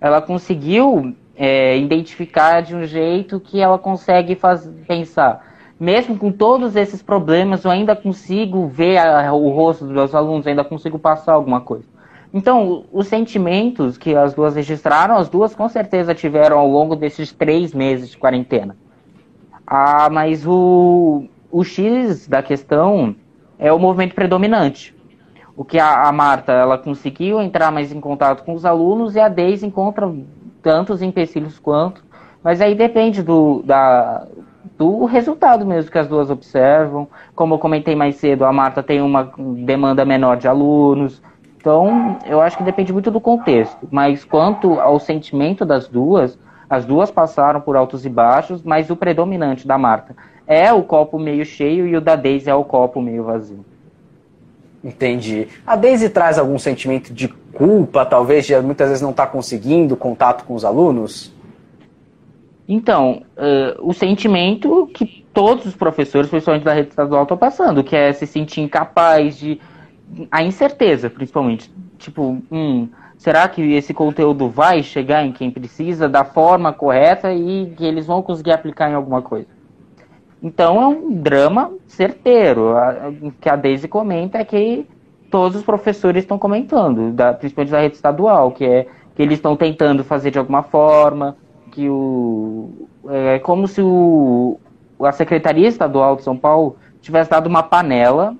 Ela 0.00 0.22
conseguiu 0.22 1.14
é, 1.36 1.76
identificar 1.76 2.60
de 2.60 2.74
um 2.74 2.84
jeito 2.86 3.40
que 3.40 3.60
ela 3.60 3.78
consegue 3.78 4.34
faz, 4.34 4.68
pensar. 4.86 5.44
mesmo 5.78 6.16
com 6.16 6.30
todos 6.30 6.76
esses 6.76 7.02
problemas, 7.02 7.64
eu 7.64 7.70
ainda 7.70 7.96
consigo 7.96 8.66
ver 8.66 8.98
a, 8.98 9.32
o 9.32 9.50
rosto 9.50 9.84
dos 9.84 9.92
meus 9.92 10.14
alunos, 10.14 10.46
ainda 10.46 10.64
consigo 10.64 10.98
passar 10.98 11.32
alguma 11.32 11.60
coisa. 11.60 11.92
Então, 12.32 12.84
os 12.90 13.08
sentimentos 13.08 13.98
que 13.98 14.14
as 14.14 14.32
duas 14.32 14.56
registraram, 14.56 15.16
as 15.16 15.28
duas 15.28 15.54
com 15.54 15.68
certeza 15.68 16.14
tiveram 16.14 16.58
ao 16.58 16.68
longo 16.68 16.96
desses 16.96 17.30
três 17.30 17.74
meses 17.74 18.10
de 18.10 18.16
quarentena. 18.16 18.74
Ah, 19.66 20.08
mas 20.10 20.46
o, 20.46 21.24
o 21.50 21.62
X 21.62 22.26
da 22.26 22.42
questão 22.42 23.14
é 23.58 23.70
o 23.70 23.78
movimento 23.78 24.14
predominante. 24.14 24.94
O 25.54 25.64
que 25.64 25.78
a, 25.78 26.08
a 26.08 26.12
Marta 26.12 26.52
ela 26.52 26.78
conseguiu 26.78 27.40
entrar 27.40 27.70
mais 27.70 27.92
em 27.92 28.00
contato 28.00 28.44
com 28.44 28.54
os 28.54 28.64
alunos 28.64 29.14
e 29.14 29.20
a 29.20 29.28
Deise 29.28 29.66
encontra 29.66 30.10
tantos 30.62 31.02
empecilhos 31.02 31.58
quanto, 31.58 32.02
mas 32.42 32.60
aí 32.60 32.74
depende 32.74 33.22
do, 33.22 33.62
da, 33.62 34.26
do 34.78 35.04
resultado 35.04 35.66
mesmo 35.66 35.90
que 35.90 35.98
as 35.98 36.08
duas 36.08 36.30
observam. 36.30 37.06
Como 37.34 37.54
eu 37.54 37.58
comentei 37.58 37.94
mais 37.94 38.16
cedo, 38.16 38.46
a 38.46 38.52
Marta 38.52 38.82
tem 38.82 39.02
uma 39.02 39.30
demanda 39.36 40.04
menor 40.04 40.38
de 40.38 40.48
alunos. 40.48 41.22
Então, 41.62 42.18
eu 42.26 42.40
acho 42.40 42.58
que 42.58 42.64
depende 42.64 42.92
muito 42.92 43.08
do 43.08 43.20
contexto. 43.20 43.86
Mas 43.88 44.24
quanto 44.24 44.80
ao 44.80 44.98
sentimento 44.98 45.64
das 45.64 45.86
duas, 45.86 46.36
as 46.68 46.84
duas 46.84 47.08
passaram 47.08 47.60
por 47.60 47.76
altos 47.76 48.04
e 48.04 48.08
baixos, 48.08 48.64
mas 48.64 48.90
o 48.90 48.96
predominante 48.96 49.64
da 49.64 49.78
Marta 49.78 50.16
é 50.44 50.72
o 50.72 50.82
copo 50.82 51.20
meio 51.20 51.44
cheio 51.44 51.86
e 51.86 51.96
o 51.96 52.00
da 52.00 52.16
Daisy 52.16 52.50
é 52.50 52.54
o 52.54 52.64
copo 52.64 53.00
meio 53.00 53.22
vazio. 53.22 53.64
Entendi. 54.82 55.46
A 55.64 55.76
Daisy 55.76 56.08
traz 56.10 56.36
algum 56.36 56.58
sentimento 56.58 57.14
de 57.14 57.28
culpa, 57.28 58.04
talvez, 58.04 58.44
de 58.44 58.60
muitas 58.60 58.88
vezes 58.88 59.00
não 59.00 59.10
estar 59.10 59.26
tá 59.26 59.32
conseguindo 59.32 59.96
contato 59.96 60.44
com 60.44 60.54
os 60.54 60.64
alunos? 60.64 61.32
Então, 62.68 63.22
uh, 63.36 63.88
o 63.88 63.92
sentimento 63.92 64.90
que 64.92 65.24
todos 65.32 65.64
os 65.66 65.76
professores, 65.76 66.28
principalmente 66.28 66.64
da 66.64 66.72
rede 66.72 66.88
estadual, 66.88 67.22
estão 67.22 67.36
passando, 67.36 67.84
que 67.84 67.94
é 67.94 68.12
se 68.12 68.26
sentir 68.26 68.62
incapaz 68.62 69.38
de. 69.38 69.60
A 70.30 70.42
incerteza, 70.42 71.08
principalmente. 71.08 71.72
Tipo, 71.98 72.42
hum, 72.50 72.88
será 73.16 73.48
que 73.48 73.62
esse 73.74 73.94
conteúdo 73.94 74.48
vai 74.48 74.82
chegar 74.82 75.24
em 75.24 75.32
quem 75.32 75.50
precisa 75.50 76.08
da 76.08 76.24
forma 76.24 76.72
correta 76.72 77.32
e 77.32 77.72
que 77.76 77.84
eles 77.84 78.06
vão 78.06 78.22
conseguir 78.22 78.52
aplicar 78.52 78.90
em 78.90 78.94
alguma 78.94 79.22
coisa? 79.22 79.46
Então 80.42 80.82
é 80.82 80.86
um 80.86 81.12
drama 81.12 81.72
certeiro. 81.86 82.74
O 83.22 83.32
que 83.32 83.48
a 83.48 83.56
Daisy 83.56 83.86
comenta 83.86 84.38
é 84.38 84.44
que 84.44 84.86
todos 85.30 85.56
os 85.56 85.64
professores 85.64 86.24
estão 86.24 86.38
comentando, 86.38 87.12
da, 87.12 87.32
principalmente 87.32 87.70
da 87.70 87.80
rede 87.80 87.94
estadual, 87.94 88.50
que 88.50 88.64
é 88.64 88.86
que 89.14 89.22
eles 89.22 89.38
estão 89.38 89.56
tentando 89.56 90.02
fazer 90.02 90.30
de 90.30 90.38
alguma 90.38 90.62
forma, 90.62 91.36
que 91.70 91.88
o 91.88 92.88
é 93.08 93.38
como 93.38 93.66
se 93.66 93.80
o, 93.82 94.58
a 95.00 95.12
Secretaria 95.12 95.66
Estadual 95.66 96.16
de 96.16 96.22
São 96.22 96.36
Paulo 96.36 96.76
tivesse 97.00 97.30
dado 97.30 97.46
uma 97.46 97.62
panela, 97.62 98.36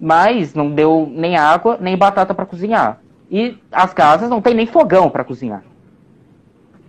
mas 0.00 0.54
não 0.54 0.70
deu 0.70 1.08
nem 1.10 1.36
água 1.36 1.76
nem 1.80 1.96
batata 1.96 2.34
para 2.34 2.46
cozinhar. 2.46 3.00
E 3.30 3.56
as 3.70 3.92
casas 3.94 4.28
não 4.28 4.40
tem 4.40 4.54
nem 4.54 4.66
fogão 4.66 5.10
para 5.10 5.24
cozinhar. 5.24 5.62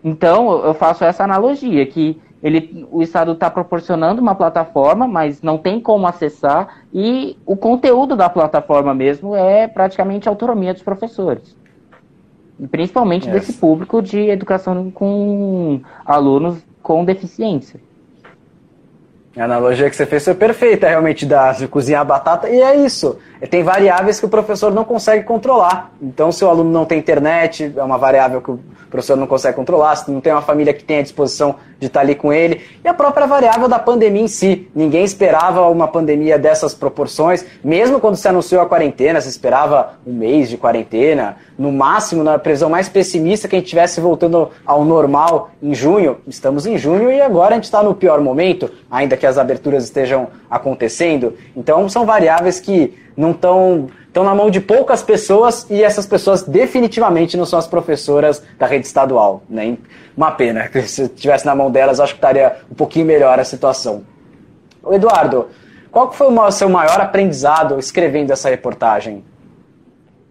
Então 0.04 0.64
eu 0.66 0.74
faço 0.74 1.04
essa 1.04 1.24
analogia 1.24 1.86
que 1.86 2.20
ele, 2.42 2.88
o 2.92 3.04
Estado 3.04 3.34
está 3.34 3.52
proporcionando 3.52 4.20
uma 4.20 4.34
plataforma, 4.34 5.08
mas 5.08 5.44
não 5.44 5.60
tem 5.60 5.80
como 5.80 6.08
acessar, 6.08 6.82
e 6.92 7.38
o 7.46 7.56
conteúdo 7.56 8.16
da 8.16 8.28
plataforma 8.28 8.96
mesmo 8.96 9.36
é 9.36 9.68
praticamente 9.68 10.28
autonomia 10.28 10.74
dos 10.74 10.82
professores 10.82 11.56
principalmente 12.68 13.28
yes. 13.28 13.34
desse 13.34 13.54
público 13.54 14.02
de 14.02 14.30
educação 14.30 14.92
com 14.92 15.82
alunos 16.06 16.64
com 16.82 17.06
deficiência. 17.06 17.80
A 19.38 19.46
analogia 19.46 19.90
que 19.90 19.96
você 19.96 20.06
fez 20.06 20.26
foi 20.26 20.36
perfeita, 20.36 20.90
realmente, 20.90 21.26
da, 21.26 21.56
cozinhar 21.70 22.06
batata, 22.06 22.50
e 22.50 22.62
é 22.62 22.76
isso. 22.76 23.18
Tem 23.50 23.64
variáveis 23.64 24.20
que 24.20 24.26
o 24.26 24.30
professor 24.30 24.74
não 24.74 24.84
consegue 24.84 25.24
controlar. 25.24 25.90
Então, 26.02 26.34
se 26.34 26.44
o 26.44 26.50
aluno 26.50 26.70
não 26.70 26.84
tem 26.84 27.00
internet, 27.00 27.72
é 27.76 27.82
uma 27.82 27.98
variável 27.98 28.42
que 28.42 28.52
o 28.52 28.60
professor 28.90 29.16
não 29.16 29.26
consegue 29.26 29.56
controlar, 29.56 29.96
se 29.96 30.12
não 30.12 30.20
tem 30.20 30.34
uma 30.34 30.42
família 30.42 30.74
que 30.74 30.84
tem 30.84 31.02
disposição 31.02 31.56
de 31.80 31.88
estar 31.88 32.02
ali 32.02 32.14
com 32.14 32.32
ele, 32.32 32.62
e 32.84 32.88
a 32.88 32.94
própria 32.94 33.26
variável 33.26 33.68
da 33.68 33.80
pandemia 33.80 34.22
em 34.22 34.28
si. 34.28 34.70
Ninguém 34.76 35.04
esperava 35.04 35.68
uma 35.70 35.88
pandemia 35.88 36.38
dessas 36.38 36.76
proporções, 36.76 37.44
mesmo 37.64 38.00
quando 38.00 38.18
se 38.18 38.28
anunciou 38.28 38.62
a 38.62 38.68
quarentena, 38.68 39.20
se 39.20 39.30
esperava 39.30 39.94
um 40.06 40.14
mês 40.14 40.50
de 40.50 40.58
quarentena, 40.58 41.38
no 41.58 41.72
máximo, 41.72 42.24
na 42.24 42.38
previsão 42.38 42.70
mais 42.70 42.90
pessimista, 42.90 43.48
que 43.48 43.56
a 43.56 43.60
gente 43.60 43.66
estivesse 43.66 44.00
voltando 44.00 44.50
ao 44.66 44.86
normal 44.86 45.52
em 45.64 45.74
junho. 45.74 46.18
Estamos 46.28 46.68
em 46.68 46.78
junho 46.78 47.12
e 47.12 47.20
agora 47.22 47.54
a 47.54 47.56
gente 47.56 47.64
está 47.64 47.82
no 47.82 47.96
pior 47.96 48.20
momento, 48.22 48.70
ainda 48.90 49.18
que 49.22 49.28
as 49.28 49.38
aberturas 49.38 49.86
estejam 49.86 50.28
acontecendo. 50.50 51.38
Então, 51.56 51.88
são 51.88 52.06
variáveis 52.06 52.60
que 52.60 52.98
não 53.16 53.32
estão 53.32 53.88
estão 54.08 54.26
na 54.26 54.36
mão 54.36 54.50
de 54.50 54.60
poucas 54.60 55.02
pessoas 55.02 55.66
e 55.70 55.82
essas 55.82 56.06
pessoas 56.06 56.44
definitivamente 56.44 57.38
não 57.38 57.46
são 57.46 57.58
as 57.58 57.66
professoras 57.66 58.44
da 58.60 58.66
rede 58.66 58.86
estadual. 58.86 59.42
Né? 59.50 59.78
Uma 60.18 60.32
pena, 60.32 60.70
se 60.84 61.08
tivesse 61.08 61.46
na 61.46 61.56
mão 61.56 61.72
delas, 61.72 61.98
acho 61.98 62.16
que 62.16 62.18
estaria 62.18 62.58
um 62.70 62.76
pouquinho 62.76 63.06
melhor 63.06 63.40
a 63.40 63.46
situação. 63.46 64.04
Eduardo, 64.92 65.48
qual 65.90 66.12
foi 66.12 66.28
o 66.28 66.52
seu 66.52 66.68
maior 66.68 67.00
aprendizado 67.00 67.80
escrevendo 67.80 68.32
essa 68.32 68.50
reportagem? 68.50 69.24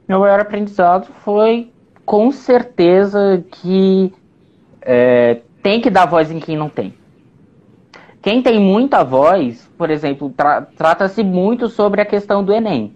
Meu 0.07 0.21
maior 0.21 0.41
aprendizado 0.41 1.09
foi, 1.25 1.71
com 2.05 2.31
certeza, 2.31 3.43
que 3.51 4.13
é, 4.83 5.39
tem 5.63 5.81
que 5.81 5.89
dar 5.89 6.05
voz 6.05 6.31
em 6.31 6.39
quem 6.39 6.55
não 6.55 6.69
tem. 6.69 7.00
Quem 8.23 8.43
tem 8.43 8.61
muita 8.61 9.03
voz, 9.03 9.71
por 9.79 9.91
exemplo, 9.91 10.31
tra 10.31 10.63
trata-se 10.63 11.23
muito 11.23 11.69
sobre 11.69 12.01
a 12.01 12.07
questão 12.07 12.45
do 12.45 12.53
Enem 12.53 12.95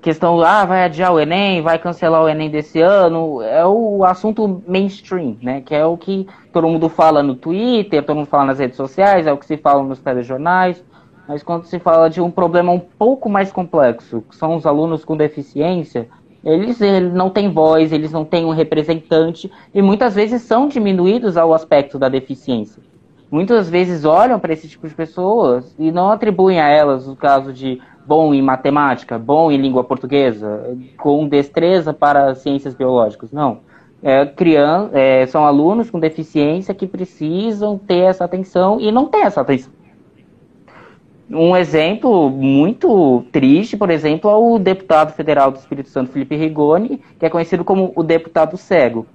questão, 0.00 0.40
ah, 0.40 0.64
vai 0.64 0.84
adiar 0.84 1.12
o 1.12 1.20
Enem, 1.20 1.60
vai 1.62 1.78
cancelar 1.78 2.22
o 2.22 2.28
Enem 2.28 2.50
desse 2.50 2.80
ano, 2.80 3.42
é 3.42 3.66
o 3.66 4.04
assunto 4.04 4.62
mainstream, 4.66 5.36
né? 5.42 5.60
Que 5.60 5.74
é 5.74 5.84
o 5.84 5.96
que 5.96 6.26
todo 6.52 6.68
mundo 6.68 6.88
fala 6.88 7.22
no 7.22 7.34
Twitter, 7.34 8.02
todo 8.04 8.16
mundo 8.16 8.26
fala 8.26 8.46
nas 8.46 8.58
redes 8.58 8.76
sociais, 8.76 9.26
é 9.26 9.32
o 9.32 9.36
que 9.36 9.46
se 9.46 9.56
fala 9.56 9.82
nos 9.82 9.98
telejornais. 10.00 10.82
Mas 11.28 11.42
quando 11.42 11.64
se 11.64 11.78
fala 11.78 12.08
de 12.08 12.20
um 12.20 12.30
problema 12.30 12.72
um 12.72 12.78
pouco 12.78 13.28
mais 13.28 13.50
complexo, 13.50 14.22
que 14.28 14.36
são 14.36 14.54
os 14.54 14.64
alunos 14.64 15.04
com 15.04 15.16
deficiência, 15.16 16.08
eles, 16.44 16.80
eles 16.80 17.12
não 17.12 17.28
têm 17.28 17.50
voz, 17.50 17.92
eles 17.92 18.12
não 18.12 18.24
têm 18.24 18.44
um 18.44 18.52
representante 18.52 19.50
e 19.74 19.82
muitas 19.82 20.14
vezes 20.14 20.42
são 20.42 20.68
diminuídos 20.68 21.36
ao 21.36 21.52
aspecto 21.52 21.98
da 21.98 22.08
deficiência. 22.08 22.80
Muitas 23.30 23.68
vezes 23.68 24.04
olham 24.04 24.38
para 24.38 24.52
esse 24.52 24.68
tipo 24.68 24.88
de 24.88 24.94
pessoas 24.94 25.74
e 25.78 25.90
não 25.90 26.10
atribuem 26.10 26.60
a 26.60 26.68
elas 26.68 27.08
o 27.08 27.16
caso 27.16 27.52
de 27.52 27.80
bom 28.06 28.32
em 28.32 28.40
matemática, 28.40 29.18
bom 29.18 29.50
em 29.50 29.56
língua 29.56 29.82
portuguesa, 29.82 30.76
com 30.96 31.28
destreza 31.28 31.92
para 31.92 32.34
ciências 32.36 32.74
biológicas. 32.74 33.32
Não. 33.32 33.58
É, 34.02 34.24
criança, 34.24 34.90
é, 34.96 35.26
são 35.26 35.44
alunos 35.44 35.90
com 35.90 35.98
deficiência 35.98 36.72
que 36.72 36.86
precisam 36.86 37.76
ter 37.76 38.02
essa 38.04 38.24
atenção 38.24 38.80
e 38.80 38.92
não 38.92 39.06
tem 39.06 39.22
essa 39.22 39.40
atenção. 39.40 39.72
Um 41.28 41.56
exemplo 41.56 42.30
muito 42.30 43.24
triste, 43.32 43.76
por 43.76 43.90
exemplo, 43.90 44.30
é 44.30 44.36
o 44.36 44.60
deputado 44.60 45.12
federal 45.12 45.50
do 45.50 45.58
Espírito 45.58 45.88
Santo, 45.88 46.12
Felipe 46.12 46.36
Rigoni, 46.36 47.02
que 47.18 47.26
é 47.26 47.30
conhecido 47.30 47.64
como 47.64 47.92
o 47.96 48.04
deputado 48.04 48.56
cego. 48.56 49.06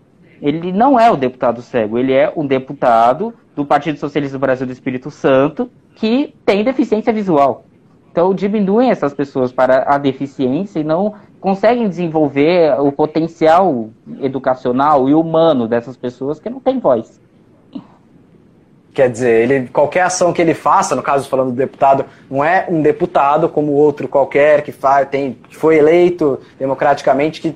Ele 0.42 0.74
não 0.74 1.00
é 1.00 1.10
o 1.10 1.16
deputado 1.16 1.62
cego, 1.62 1.98
ele 1.98 2.12
é 2.12 2.34
um 2.36 2.46
deputado 2.46 3.34
do 3.56 3.66
Partido 3.66 3.98
Socialista 3.98 4.38
do 4.38 4.42
Brasil 4.42 4.66
do 4.66 4.74
Espírito 4.74 5.12
Santo 5.12 5.70
que 5.96 6.34
tem 6.46 6.64
deficiência 6.64 7.12
visual. 7.12 7.66
Então 8.12 8.34
diminuem 8.34 8.90
essas 8.90 9.14
pessoas 9.14 9.52
para 9.52 9.84
a 9.88 9.98
deficiência 9.98 10.80
e 10.80 10.84
não 10.84 11.14
conseguem 11.40 11.88
desenvolver 11.88 12.80
o 12.80 12.92
potencial 12.92 13.90
educacional 14.20 15.10
e 15.10 15.14
humano 15.14 15.68
dessas 15.68 15.96
pessoas 15.96 16.40
que 16.40 16.50
não 16.50 16.60
têm 16.60 16.80
voz. 16.80 17.20
Quer 18.94 19.10
dizer, 19.10 19.50
ele, 19.50 19.70
qualquer 19.70 20.02
ação 20.02 20.34
que 20.34 20.42
ele 20.42 20.54
faça, 20.54 20.96
no 20.96 21.02
caso 21.02 21.30
falando 21.30 21.52
do 21.52 21.56
deputado, 21.56 22.06
não 22.30 22.44
é 22.44 22.66
um 22.68 22.82
deputado 22.82 23.48
como 23.48 23.72
outro 23.72 24.06
qualquer 24.06 24.64
que, 24.64 24.74
faz, 24.74 25.08
tem, 25.08 25.38
que 25.48 25.56
foi 25.56 25.78
eleito 25.78 26.40
democraticamente 26.60 27.40
que 27.40 27.56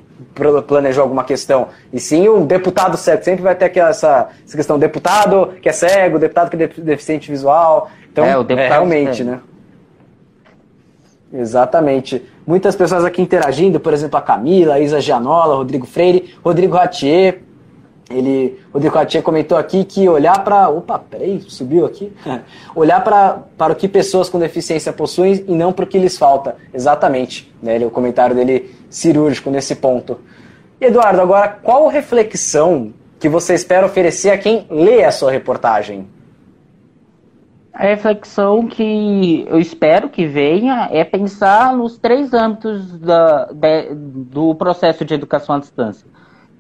planejou 0.66 1.04
alguma 1.04 1.26
questão. 1.26 1.68
E 1.92 2.00
sim 2.00 2.30
o 2.30 2.46
deputado 2.46 2.96
cego. 2.96 3.22
Sempre 3.24 3.44
vai 3.44 3.54
ter 3.54 3.78
essa, 3.78 4.30
essa 4.46 4.56
questão: 4.56 4.80
deputado 4.80 5.54
que 5.62 5.68
é 5.68 5.74
cego, 5.74 6.18
deputado 6.18 6.50
que 6.50 6.64
é 6.64 6.68
deficiente 6.68 7.30
visual. 7.30 7.90
Então, 8.10 8.26
é, 8.26 8.38
o 8.38 8.44
deputado 8.44 8.68
é 8.68 8.70
realmente, 8.70 9.24
né? 9.24 9.42
Exatamente. 11.34 12.24
Muitas 12.48 12.78
pessoas 12.78 13.04
aqui 13.04 13.22
interagindo, 13.22 13.78
por 13.78 13.94
exemplo, 13.94 14.18
a 14.18 14.22
Camila, 14.22 14.76
a 14.76 14.80
Isa 14.80 15.02
Gianola, 15.02 15.56
Rodrigo 15.56 15.86
Freire, 15.86 16.34
Rodrigo 16.42 16.76
Ratier. 16.76 17.42
Ele, 18.10 18.60
Rodrigo 18.72 18.94
Ratier 18.94 19.24
comentou 19.24 19.58
aqui 19.58 19.84
que 19.84 20.08
olhar 20.08 20.44
para. 20.44 20.70
Opa, 20.70 21.00
peraí, 21.00 21.42
subiu 21.48 21.86
aqui. 21.86 22.14
olhar 22.76 23.04
pra, 23.04 23.44
para 23.58 23.74
o 23.74 23.76
que 23.76 23.88
pessoas 23.88 24.30
com 24.30 24.38
deficiência 24.38 24.94
possuem 24.94 25.44
e 25.48 25.56
não 25.56 25.74
para 25.74 25.86
o 25.86 25.88
que 25.88 25.98
lhes 25.98 26.18
falta. 26.18 26.56
Exatamente. 26.74 27.52
Né? 27.62 27.78
O 27.86 27.90
comentário 27.90 28.36
dele 28.36 28.76
cirúrgico 28.90 29.50
nesse 29.50 29.76
ponto. 29.76 30.20
Eduardo, 30.80 31.22
agora 31.22 31.48
qual 31.48 31.88
reflexão 31.88 32.94
que 33.20 33.28
você 33.28 33.54
espera 33.56 33.86
oferecer 33.86 34.30
a 34.30 34.38
quem 34.38 34.68
lê 34.70 35.04
a 35.04 35.12
sua 35.12 35.32
reportagem? 35.32 36.08
A 37.74 37.84
reflexão 37.84 38.68
que 38.68 39.46
eu 39.50 39.60
espero 39.60 40.10
que 40.10 40.26
venha 40.26 40.88
é 40.94 41.04
pensar 41.04 41.76
nos 41.76 41.98
três 41.98 42.34
âmbitos 42.34 42.98
da, 43.00 43.52
de, 43.52 43.94
do 43.94 44.56
processo 44.56 45.04
de 45.04 45.14
educação 45.14 45.56
à 45.56 45.60
distância, 45.60 46.08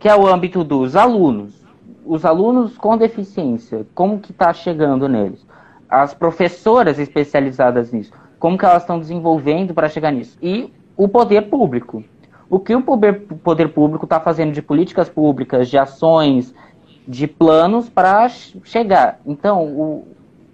que 0.06 0.10
é 0.10 0.16
o 0.16 0.28
âmbito 0.28 0.64
dos 0.64 0.96
alunos, 0.96 1.66
os 2.06 2.26
alunos 2.26 2.78
com 2.78 2.96
deficiência, 2.96 3.88
como 3.96 4.20
que 4.20 4.30
está 4.30 4.54
chegando 4.54 5.10
neles, 5.10 5.44
as 5.90 6.14
professoras 6.14 7.00
especializadas 7.00 7.92
nisso, 7.92 8.12
como 8.38 8.56
que 8.56 8.64
elas 8.64 8.84
estão 8.84 9.00
desenvolvendo 9.00 9.74
para 9.74 9.90
chegar 9.90 10.12
nisso, 10.12 10.38
e 10.40 10.72
o 10.96 11.08
poder 11.08 11.50
público. 11.50 12.04
O 12.48 12.60
que 12.60 12.76
o 12.76 12.84
poder, 12.84 13.22
poder 13.44 13.70
público 13.70 14.06
está 14.06 14.20
fazendo 14.20 14.52
de 14.52 14.62
políticas 14.62 15.10
públicas, 15.10 15.70
de 15.70 15.78
ações, 15.80 16.54
de 17.08 17.26
planos 17.26 17.90
para 17.90 18.30
chegar. 18.30 19.20
Então, 19.26 19.66
o, 19.66 20.08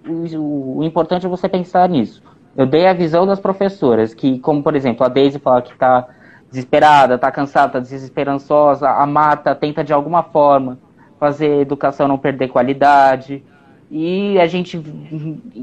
o, 0.08 0.78
o, 0.78 0.82
importante 0.82 1.26
é 1.26 1.28
você 1.28 1.46
pensar 1.46 1.90
nisso. 1.90 2.22
Eu 2.56 2.64
dei 2.64 2.86
a 2.86 2.94
visão 2.94 3.26
das 3.26 3.38
professoras, 3.38 4.14
que, 4.14 4.38
como 4.38 4.62
por 4.62 4.74
exemplo, 4.74 5.04
a 5.04 5.10
Daisy 5.10 5.38
fala 5.38 5.60
que 5.60 5.74
está 5.74 6.08
desesperada, 6.52 7.14
está 7.14 7.32
cansada, 7.32 7.78
está 7.78 7.80
desesperançosa, 7.80 8.88
a 8.88 9.06
Marta 9.06 9.54
tenta 9.54 9.82
de 9.82 9.92
alguma 9.92 10.22
forma 10.22 10.78
fazer 11.18 11.50
a 11.50 11.60
educação 11.62 12.06
não 12.06 12.18
perder 12.18 12.48
qualidade. 12.48 13.42
E 13.90 14.38
a 14.38 14.46
gente, 14.46 14.80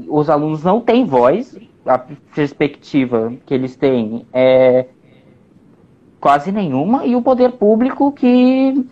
os 0.08 0.28
alunos 0.28 0.62
não 0.62 0.80
têm 0.80 1.04
voz, 1.04 1.56
a 1.86 1.98
perspectiva 1.98 3.32
que 3.46 3.54
eles 3.54 3.76
têm 3.76 4.26
é 4.32 4.86
quase 6.20 6.52
nenhuma, 6.52 7.06
e 7.06 7.16
o 7.16 7.22
poder 7.22 7.52
público 7.52 8.12
que 8.12 8.86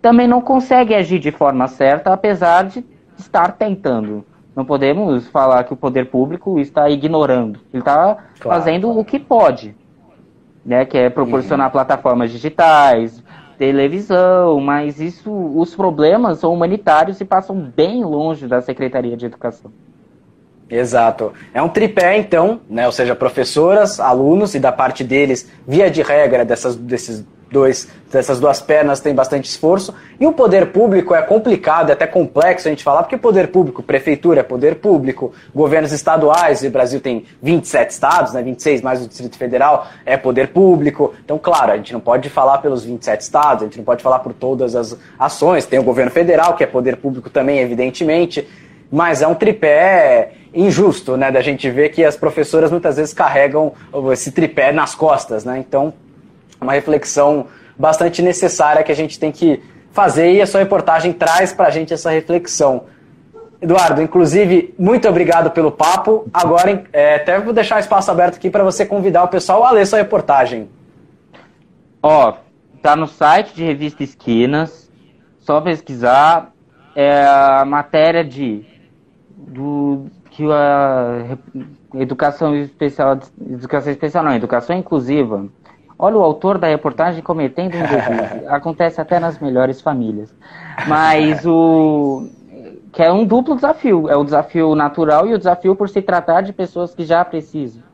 também 0.00 0.26
não 0.26 0.40
consegue 0.40 0.94
agir 0.94 1.20
de 1.20 1.30
forma 1.30 1.68
certa, 1.68 2.12
apesar 2.12 2.64
de 2.64 2.84
estar 3.16 3.52
tentando. 3.52 4.24
Não 4.54 4.64
podemos 4.64 5.28
falar 5.28 5.64
que 5.64 5.72
o 5.72 5.76
poder 5.76 6.10
público 6.10 6.58
está 6.58 6.90
ignorando. 6.90 7.60
Ele 7.72 7.80
está 7.80 7.94
claro, 7.94 8.18
fazendo 8.40 8.88
claro. 8.88 9.00
o 9.00 9.04
que 9.04 9.18
pode, 9.18 9.74
né? 10.64 10.84
Que 10.84 10.98
é 10.98 11.10
proporcionar 11.10 11.66
uhum. 11.66 11.72
plataformas 11.72 12.30
digitais, 12.30 13.22
televisão, 13.58 14.60
mas 14.60 15.00
isso, 15.00 15.30
os 15.30 15.74
problemas 15.74 16.38
são 16.38 16.52
humanitários 16.52 17.20
e 17.20 17.24
passam 17.24 17.56
bem 17.56 18.04
longe 18.04 18.46
da 18.46 18.60
Secretaria 18.60 19.16
de 19.16 19.26
Educação. 19.26 19.70
Exato. 20.68 21.32
É 21.52 21.60
um 21.60 21.68
tripé, 21.68 22.16
então, 22.16 22.60
né? 22.68 22.86
Ou 22.86 22.92
seja, 22.92 23.14
professoras, 23.14 24.00
alunos, 24.00 24.54
e 24.54 24.58
da 24.58 24.72
parte 24.72 25.04
deles, 25.04 25.50
via 25.68 25.90
de 25.90 26.00
regra, 26.00 26.44
dessas, 26.44 26.74
desses 26.74 27.24
dois, 27.52 27.88
dessas 28.10 28.40
duas 28.40 28.60
pernas 28.60 29.00
tem 29.00 29.14
bastante 29.14 29.44
esforço. 29.44 29.94
E 30.18 30.26
o 30.26 30.32
poder 30.32 30.72
público 30.72 31.14
é 31.14 31.22
complicado, 31.22 31.90
é 31.90 31.92
até 31.92 32.06
complexo 32.06 32.66
a 32.66 32.70
gente 32.70 32.82
falar, 32.82 33.02
porque 33.02 33.16
poder 33.16 33.48
público, 33.48 33.82
prefeitura 33.82 34.40
é 34.40 34.42
poder 34.42 34.76
público, 34.76 35.32
governos 35.54 35.92
estaduais, 35.92 36.62
e 36.62 36.68
o 36.68 36.70
Brasil 36.70 37.00
tem 37.00 37.24
27 37.42 37.90
estados, 37.90 38.32
né, 38.32 38.42
26 38.42 38.82
mais 38.82 39.04
o 39.04 39.08
Distrito 39.08 39.36
Federal, 39.36 39.86
é 40.04 40.16
poder 40.16 40.48
público. 40.48 41.14
Então, 41.24 41.38
claro, 41.38 41.72
a 41.72 41.76
gente 41.76 41.92
não 41.92 42.00
pode 42.00 42.28
falar 42.28 42.58
pelos 42.58 42.84
27 42.84 43.20
estados, 43.20 43.62
a 43.62 43.66
gente 43.66 43.78
não 43.78 43.84
pode 43.84 44.02
falar 44.02 44.20
por 44.20 44.32
todas 44.32 44.74
as 44.74 44.96
ações. 45.18 45.66
Tem 45.66 45.78
o 45.78 45.84
governo 45.84 46.10
federal, 46.10 46.54
que 46.54 46.64
é 46.64 46.66
poder 46.66 46.96
público 46.96 47.30
também, 47.30 47.58
evidentemente 47.58 48.48
mas 48.92 49.22
é 49.22 49.26
um 49.26 49.34
tripé 49.34 50.32
injusto, 50.52 51.16
né, 51.16 51.30
da 51.30 51.40
gente 51.40 51.70
ver 51.70 51.88
que 51.88 52.04
as 52.04 52.14
professoras 52.14 52.70
muitas 52.70 52.96
vezes 52.96 53.14
carregam 53.14 53.72
esse 54.12 54.30
tripé 54.32 54.70
nas 54.70 54.94
costas, 54.94 55.46
né? 55.46 55.58
Então, 55.58 55.94
uma 56.62 56.72
reflexão 56.72 57.46
bastante 57.76 58.22
necessária 58.22 58.82
que 58.82 58.92
a 58.92 58.96
gente 58.96 59.18
tem 59.18 59.32
que 59.32 59.62
fazer 59.90 60.32
e 60.32 60.40
a 60.40 60.46
sua 60.46 60.60
reportagem 60.60 61.12
traz 61.12 61.52
para 61.52 61.68
a 61.68 61.70
gente 61.70 61.92
essa 61.92 62.10
reflexão. 62.10 62.84
Eduardo, 63.60 64.02
inclusive, 64.02 64.74
muito 64.78 65.08
obrigado 65.08 65.50
pelo 65.50 65.70
papo. 65.70 66.26
Agora, 66.32 66.84
é, 66.92 67.16
até 67.16 67.38
vou 67.40 67.52
deixar 67.52 67.78
espaço 67.78 68.10
aberto 68.10 68.36
aqui 68.36 68.50
para 68.50 68.64
você 68.64 68.84
convidar 68.84 69.22
o 69.22 69.28
pessoal 69.28 69.62
a 69.64 69.70
ler 69.70 69.86
sua 69.86 69.98
reportagem. 69.98 70.68
Ó, 72.02 72.34
tá 72.82 72.96
no 72.96 73.06
site 73.06 73.54
de 73.54 73.62
Revista 73.62 74.02
Esquinas, 74.02 74.90
só 75.38 75.60
pesquisar 75.60 76.52
é 76.94 77.24
a 77.24 77.64
matéria 77.64 78.24
de 78.24 78.64
do 79.30 80.06
que 80.30 80.44
a 80.50 81.36
educação 81.94 82.56
especial, 82.56 83.18
educação 83.50 83.92
especial 83.92 84.24
não, 84.24 84.34
educação 84.34 84.76
inclusiva. 84.76 85.46
Olha 86.04 86.16
o 86.16 86.22
autor 86.22 86.58
da 86.58 86.66
reportagem 86.66 87.22
cometendo 87.22 87.76
um 87.76 87.82
delito. 87.82 88.48
Acontece 88.50 89.00
até 89.00 89.20
nas 89.20 89.38
melhores 89.38 89.80
famílias. 89.80 90.34
Mas 90.88 91.46
o 91.46 92.26
que 92.92 93.00
é 93.00 93.12
um 93.12 93.24
duplo 93.24 93.54
desafio, 93.54 94.10
é 94.10 94.16
o 94.16 94.24
desafio 94.24 94.74
natural 94.74 95.28
e 95.28 95.32
o 95.32 95.38
desafio 95.38 95.76
por 95.76 95.88
se 95.88 96.02
tratar 96.02 96.40
de 96.40 96.52
pessoas 96.52 96.92
que 96.92 97.04
já 97.04 97.24
precisam 97.24 97.84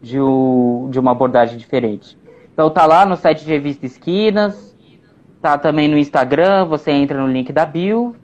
de, 0.00 0.18
o, 0.18 0.88
de 0.90 0.98
uma 0.98 1.10
abordagem 1.10 1.58
diferente. 1.58 2.18
Então 2.50 2.70
tá 2.70 2.86
lá 2.86 3.04
no 3.04 3.14
site 3.14 3.44
de 3.44 3.50
Revista 3.50 3.84
Esquinas, 3.84 4.74
tá 5.42 5.58
também 5.58 5.86
no 5.86 5.98
Instagram, 5.98 6.64
você 6.64 6.90
entra 6.90 7.20
no 7.20 7.28
link 7.28 7.52
da 7.52 7.66
bio 7.66 8.16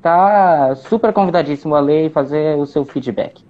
tá 0.00 0.74
super 0.74 1.12
convidadíssimo 1.12 1.74
a 1.74 1.80
ler 1.80 2.06
e 2.06 2.10
fazer 2.10 2.56
o 2.56 2.64
seu 2.64 2.84
feedback. 2.86 3.44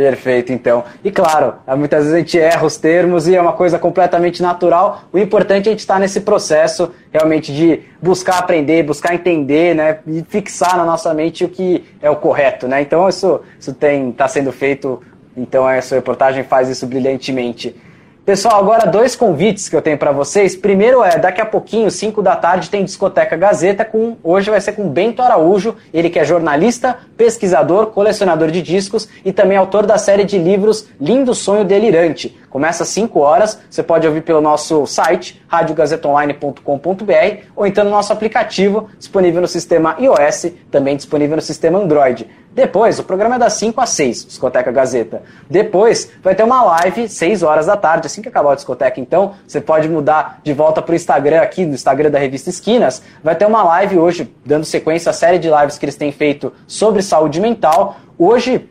Perfeito, 0.00 0.50
então. 0.50 0.82
E 1.04 1.10
claro, 1.10 1.56
muitas 1.76 2.04
vezes 2.04 2.14
a 2.14 2.18
gente 2.20 2.40
erra 2.40 2.64
os 2.64 2.78
termos 2.78 3.28
e 3.28 3.36
é 3.36 3.40
uma 3.40 3.52
coisa 3.52 3.78
completamente 3.78 4.40
natural. 4.40 5.02
O 5.12 5.18
importante 5.18 5.66
é 5.66 5.68
a 5.68 5.72
gente 5.72 5.80
estar 5.80 6.00
nesse 6.00 6.22
processo 6.22 6.90
realmente 7.12 7.52
de 7.52 7.82
buscar 8.00 8.38
aprender, 8.38 8.82
buscar 8.82 9.14
entender, 9.14 9.74
né? 9.74 9.98
E 10.06 10.24
fixar 10.26 10.78
na 10.78 10.86
nossa 10.86 11.12
mente 11.12 11.44
o 11.44 11.50
que 11.50 11.84
é 12.00 12.08
o 12.08 12.16
correto, 12.16 12.66
né? 12.66 12.80
Então 12.80 13.06
isso, 13.10 13.42
isso 13.58 13.76
está 14.08 14.26
sendo 14.26 14.50
feito, 14.52 15.02
então 15.36 15.66
a 15.66 15.82
sua 15.82 15.96
reportagem 15.96 16.44
faz 16.44 16.70
isso 16.70 16.86
brilhantemente. 16.86 17.76
Pessoal, 18.24 18.60
agora 18.60 18.86
dois 18.86 19.16
convites 19.16 19.68
que 19.68 19.74
eu 19.74 19.80
tenho 19.80 19.96
para 19.96 20.12
vocês. 20.12 20.54
Primeiro 20.54 21.02
é, 21.02 21.18
daqui 21.18 21.40
a 21.40 21.46
pouquinho, 21.46 21.90
5 21.90 22.20
da 22.20 22.36
tarde, 22.36 22.68
tem 22.68 22.84
Discoteca 22.84 23.34
Gazeta 23.34 23.84
com 23.84 24.16
hoje 24.22 24.50
vai 24.50 24.60
ser 24.60 24.72
com 24.72 24.88
Bento 24.88 25.22
Araújo, 25.22 25.74
ele 25.92 26.10
que 26.10 26.18
é 26.18 26.24
jornalista, 26.24 26.98
pesquisador, 27.16 27.86
colecionador 27.86 28.50
de 28.50 28.60
discos 28.60 29.08
e 29.24 29.32
também 29.32 29.56
autor 29.56 29.86
da 29.86 29.96
série 29.96 30.24
de 30.24 30.38
livros 30.38 30.86
Lindo 31.00 31.34
Sonho 31.34 31.64
Delirante. 31.64 32.38
Começa 32.50 32.82
às 32.82 32.88
5 32.90 33.18
horas, 33.20 33.60
você 33.70 33.82
pode 33.82 34.06
ouvir 34.06 34.22
pelo 34.22 34.40
nosso 34.40 34.84
site, 34.86 35.40
radiogazetaonline.com.br 35.46 37.44
ou 37.54 37.64
então 37.66 37.84
no 37.84 37.90
nosso 37.90 38.12
aplicativo, 38.12 38.90
disponível 38.98 39.40
no 39.40 39.48
sistema 39.48 39.96
iOS, 39.98 40.52
também 40.70 40.96
disponível 40.96 41.36
no 41.36 41.42
sistema 41.42 41.78
Android. 41.78 42.28
Depois, 42.52 42.98
o 42.98 43.04
programa 43.04 43.36
é 43.36 43.38
das 43.38 43.52
5 43.54 43.80
às 43.80 43.90
6, 43.90 44.24
Discoteca 44.26 44.72
Gazeta. 44.72 45.22
Depois, 45.48 46.10
vai 46.20 46.34
ter 46.34 46.42
uma 46.42 46.64
live, 46.64 47.08
6 47.08 47.44
horas 47.44 47.66
da 47.66 47.76
tarde, 47.76 48.08
assim 48.08 48.20
que 48.20 48.28
acabar 48.28 48.52
a 48.52 48.54
discoteca. 48.56 48.98
Então, 48.98 49.34
você 49.46 49.60
pode 49.60 49.88
mudar 49.88 50.40
de 50.42 50.52
volta 50.52 50.82
para 50.82 50.92
o 50.92 50.96
Instagram 50.96 51.40
aqui, 51.40 51.64
no 51.64 51.74
Instagram 51.74 52.10
da 52.10 52.18
revista 52.18 52.50
Esquinas. 52.50 53.02
Vai 53.22 53.36
ter 53.36 53.46
uma 53.46 53.62
live 53.62 53.98
hoje, 53.98 54.34
dando 54.44 54.64
sequência 54.64 55.10
à 55.10 55.12
série 55.12 55.38
de 55.38 55.48
lives 55.48 55.78
que 55.78 55.84
eles 55.84 55.94
têm 55.94 56.10
feito 56.10 56.52
sobre 56.66 57.02
saúde 57.02 57.40
mental. 57.40 57.96
Hoje, 58.18 58.68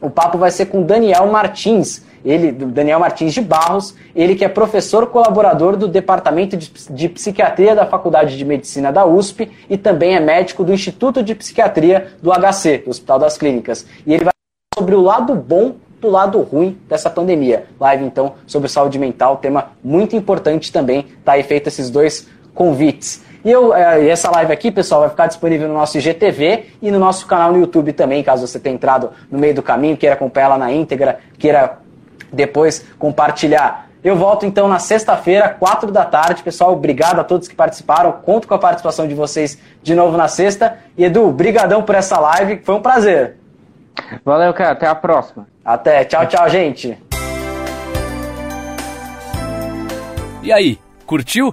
o 0.00 0.10
papo 0.10 0.38
vai 0.38 0.50
ser 0.50 0.66
com 0.66 0.82
Daniel 0.82 1.26
Martins 1.26 2.06
ele, 2.24 2.52
Daniel 2.52 3.00
Martins 3.00 3.32
de 3.32 3.40
Barros, 3.40 3.94
ele 4.14 4.34
que 4.34 4.44
é 4.44 4.48
professor 4.48 5.06
colaborador 5.06 5.76
do 5.76 5.86
Departamento 5.86 6.56
de, 6.56 7.08
Psiquiatria 7.08 7.74
da 7.74 7.86
Faculdade 7.86 8.36
de 8.36 8.44
Medicina 8.44 8.92
da 8.92 9.06
USP 9.06 9.50
e 9.68 9.76
também 9.76 10.16
é 10.16 10.20
médico 10.20 10.64
do 10.64 10.72
Instituto 10.72 11.22
de 11.22 11.34
Psiquiatria 11.34 12.08
do 12.20 12.30
HC, 12.30 12.78
do 12.84 12.90
Hospital 12.90 13.18
das 13.18 13.38
Clínicas. 13.38 13.86
E 14.06 14.14
ele 14.14 14.24
vai 14.24 14.32
falar 14.74 14.82
sobre 14.82 14.94
o 14.94 15.00
lado 15.00 15.34
bom 15.34 15.76
do 16.00 16.08
lado 16.08 16.40
ruim 16.42 16.78
dessa 16.88 17.10
pandemia. 17.10 17.66
Live, 17.80 18.04
então, 18.04 18.34
sobre 18.46 18.68
saúde 18.68 18.98
mental, 18.98 19.38
tema 19.38 19.72
muito 19.82 20.14
importante 20.14 20.72
também. 20.72 21.06
Tá 21.24 21.32
aí 21.32 21.42
feito 21.42 21.66
esses 21.66 21.90
dois 21.90 22.28
convites. 22.58 23.22
E 23.44 23.52
eu, 23.52 23.72
é, 23.72 24.08
essa 24.08 24.28
live 24.32 24.52
aqui, 24.52 24.72
pessoal, 24.72 25.02
vai 25.02 25.10
ficar 25.10 25.28
disponível 25.28 25.68
no 25.68 25.74
nosso 25.74 25.96
IGTV 25.96 26.70
e 26.82 26.90
no 26.90 26.98
nosso 26.98 27.24
canal 27.24 27.52
no 27.52 27.60
YouTube 27.60 27.92
também, 27.92 28.20
caso 28.20 28.44
você 28.44 28.58
tenha 28.58 28.74
entrado 28.74 29.10
no 29.30 29.38
meio 29.38 29.54
do 29.54 29.62
caminho, 29.62 29.96
queira 29.96 30.16
acompanhar 30.16 30.46
ela 30.46 30.58
na 30.58 30.72
íntegra, 30.72 31.20
queira 31.38 31.78
depois 32.32 32.84
compartilhar. 32.98 33.86
Eu 34.02 34.16
volto 34.16 34.44
então 34.44 34.66
na 34.66 34.80
sexta-feira, 34.80 35.50
quatro 35.50 35.92
da 35.92 36.04
tarde. 36.04 36.42
Pessoal, 36.42 36.72
obrigado 36.72 37.20
a 37.20 37.24
todos 37.24 37.46
que 37.46 37.54
participaram. 37.54 38.10
Conto 38.10 38.48
com 38.48 38.54
a 38.54 38.58
participação 38.58 39.06
de 39.06 39.14
vocês 39.14 39.56
de 39.82 39.94
novo 39.94 40.16
na 40.16 40.26
sexta. 40.26 40.78
E 40.96 41.04
Edu, 41.04 41.30
brigadão 41.30 41.82
por 41.82 41.94
essa 41.94 42.18
live, 42.18 42.60
foi 42.64 42.74
um 42.74 42.82
prazer. 42.82 43.36
Valeu, 44.24 44.52
cara. 44.52 44.72
Até 44.72 44.86
a 44.86 44.94
próxima. 44.94 45.46
Até. 45.64 46.04
Tchau, 46.04 46.26
tchau, 46.26 46.48
gente. 46.48 46.98
E 50.42 50.52
aí, 50.52 50.78
curtiu? 51.06 51.52